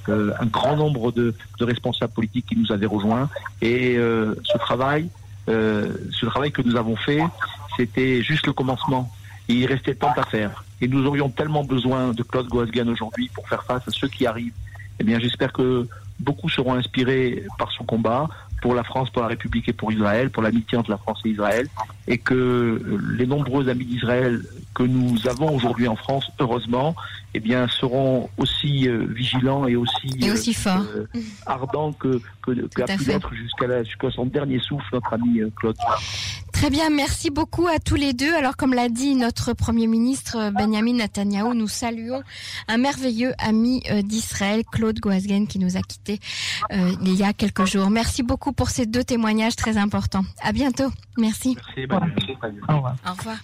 un 0.08 0.46
grand 0.46 0.76
nombre 0.76 1.12
de, 1.12 1.34
de 1.58 1.64
responsables 1.64 2.12
politiques 2.12 2.46
qui 2.46 2.56
nous 2.56 2.72
avaient 2.72 2.86
rejoints. 2.86 3.28
Et 3.60 3.96
ce 3.96 4.58
travail, 4.58 5.08
ce 5.46 6.26
travail 6.26 6.52
que 6.52 6.62
nous 6.62 6.76
avons 6.76 6.96
fait, 6.96 7.22
c'était 7.76 8.22
juste 8.22 8.46
le 8.46 8.52
commencement. 8.52 9.10
Et 9.48 9.54
il 9.54 9.66
restait 9.66 9.94
tant 9.94 10.12
à 10.16 10.24
faire. 10.24 10.64
Et 10.82 10.88
nous 10.88 11.06
aurions 11.06 11.30
tellement 11.30 11.62
besoin 11.64 12.12
de 12.12 12.22
Claude 12.24 12.48
Goasgan 12.48 12.88
aujourd'hui 12.88 13.30
pour 13.32 13.48
faire 13.48 13.62
face 13.62 13.86
à 13.86 13.90
ceux 13.92 14.08
qui 14.08 14.26
arrivent. 14.26 14.52
Eh 14.98 15.04
bien, 15.04 15.18
j'espère 15.20 15.52
que 15.52 15.86
beaucoup 16.18 16.48
seront 16.48 16.74
inspirés 16.74 17.44
par 17.58 17.70
son 17.72 17.84
combat 17.84 18.28
pour 18.60 18.74
la 18.74 18.82
France, 18.84 19.10
pour 19.10 19.22
la 19.22 19.28
République 19.28 19.68
et 19.68 19.72
pour 19.72 19.90
Israël, 19.92 20.30
pour 20.30 20.42
l'amitié 20.42 20.76
entre 20.78 20.90
la 20.90 20.96
France 20.96 21.20
et 21.24 21.30
Israël, 21.30 21.66
et 22.06 22.18
que 22.18 22.34
euh, 22.34 22.98
les 23.16 23.26
nombreux 23.26 23.68
amis 23.68 23.84
d'Israël 23.84 24.40
que 24.74 24.82
nous 24.84 25.26
avons 25.28 25.54
aujourd'hui 25.54 25.88
en 25.88 25.96
France, 25.96 26.30
heureusement, 26.38 26.94
eh 27.34 27.40
bien, 27.40 27.66
seront 27.68 28.28
aussi 28.36 28.88
euh, 28.88 29.06
vigilants 29.08 29.66
et 29.66 29.74
aussi, 29.76 30.08
Et 30.20 30.30
aussi 30.30 30.54
forts. 30.54 30.84
euh, 30.96 31.06
ardents 31.46 31.92
que, 31.92 32.20
que, 32.42 32.52
qu'a 32.68 32.84
à 32.84 32.96
pu 32.96 33.04
l'être 33.04 33.32
jusqu'à 33.34 34.10
son 34.10 34.26
dernier 34.26 34.60
souffle, 34.60 34.86
notre 34.92 35.12
ami 35.12 35.40
Claude. 35.56 35.76
Très 36.52 36.70
bien, 36.70 36.90
merci 36.90 37.30
beaucoup 37.30 37.66
à 37.66 37.78
tous 37.78 37.96
les 37.96 38.12
deux. 38.12 38.32
Alors, 38.34 38.56
comme 38.56 38.74
l'a 38.74 38.88
dit 38.88 39.14
notre 39.14 39.52
Premier 39.52 39.86
ministre 39.86 40.36
euh, 40.36 40.50
Benjamin 40.50 40.94
Netanyahou, 40.94 41.54
nous 41.54 41.66
saluons 41.66 42.22
un 42.68 42.76
merveilleux 42.76 43.32
ami 43.38 43.82
euh, 43.90 44.02
d'Israël, 44.02 44.62
Claude 44.70 45.00
Goasgen, 45.00 45.46
qui 45.46 45.58
nous 45.58 45.76
a 45.76 45.80
quittés 45.80 46.20
euh, 46.72 46.92
il 47.02 47.14
y 47.14 47.24
a 47.24 47.32
quelques 47.32 47.64
jours. 47.64 47.90
Merci 47.90 48.22
beaucoup 48.22 48.52
pour 48.52 48.70
ces 48.70 48.86
deux 48.86 49.02
témoignages 49.02 49.56
très 49.56 49.76
importants. 49.76 50.24
À 50.42 50.52
bientôt. 50.52 50.90
Merci. 51.18 51.56
Merci. 51.76 51.90
Au 52.68 52.76
revoir. 52.76 52.96
Au 53.06 53.12
revoir. 53.12 53.38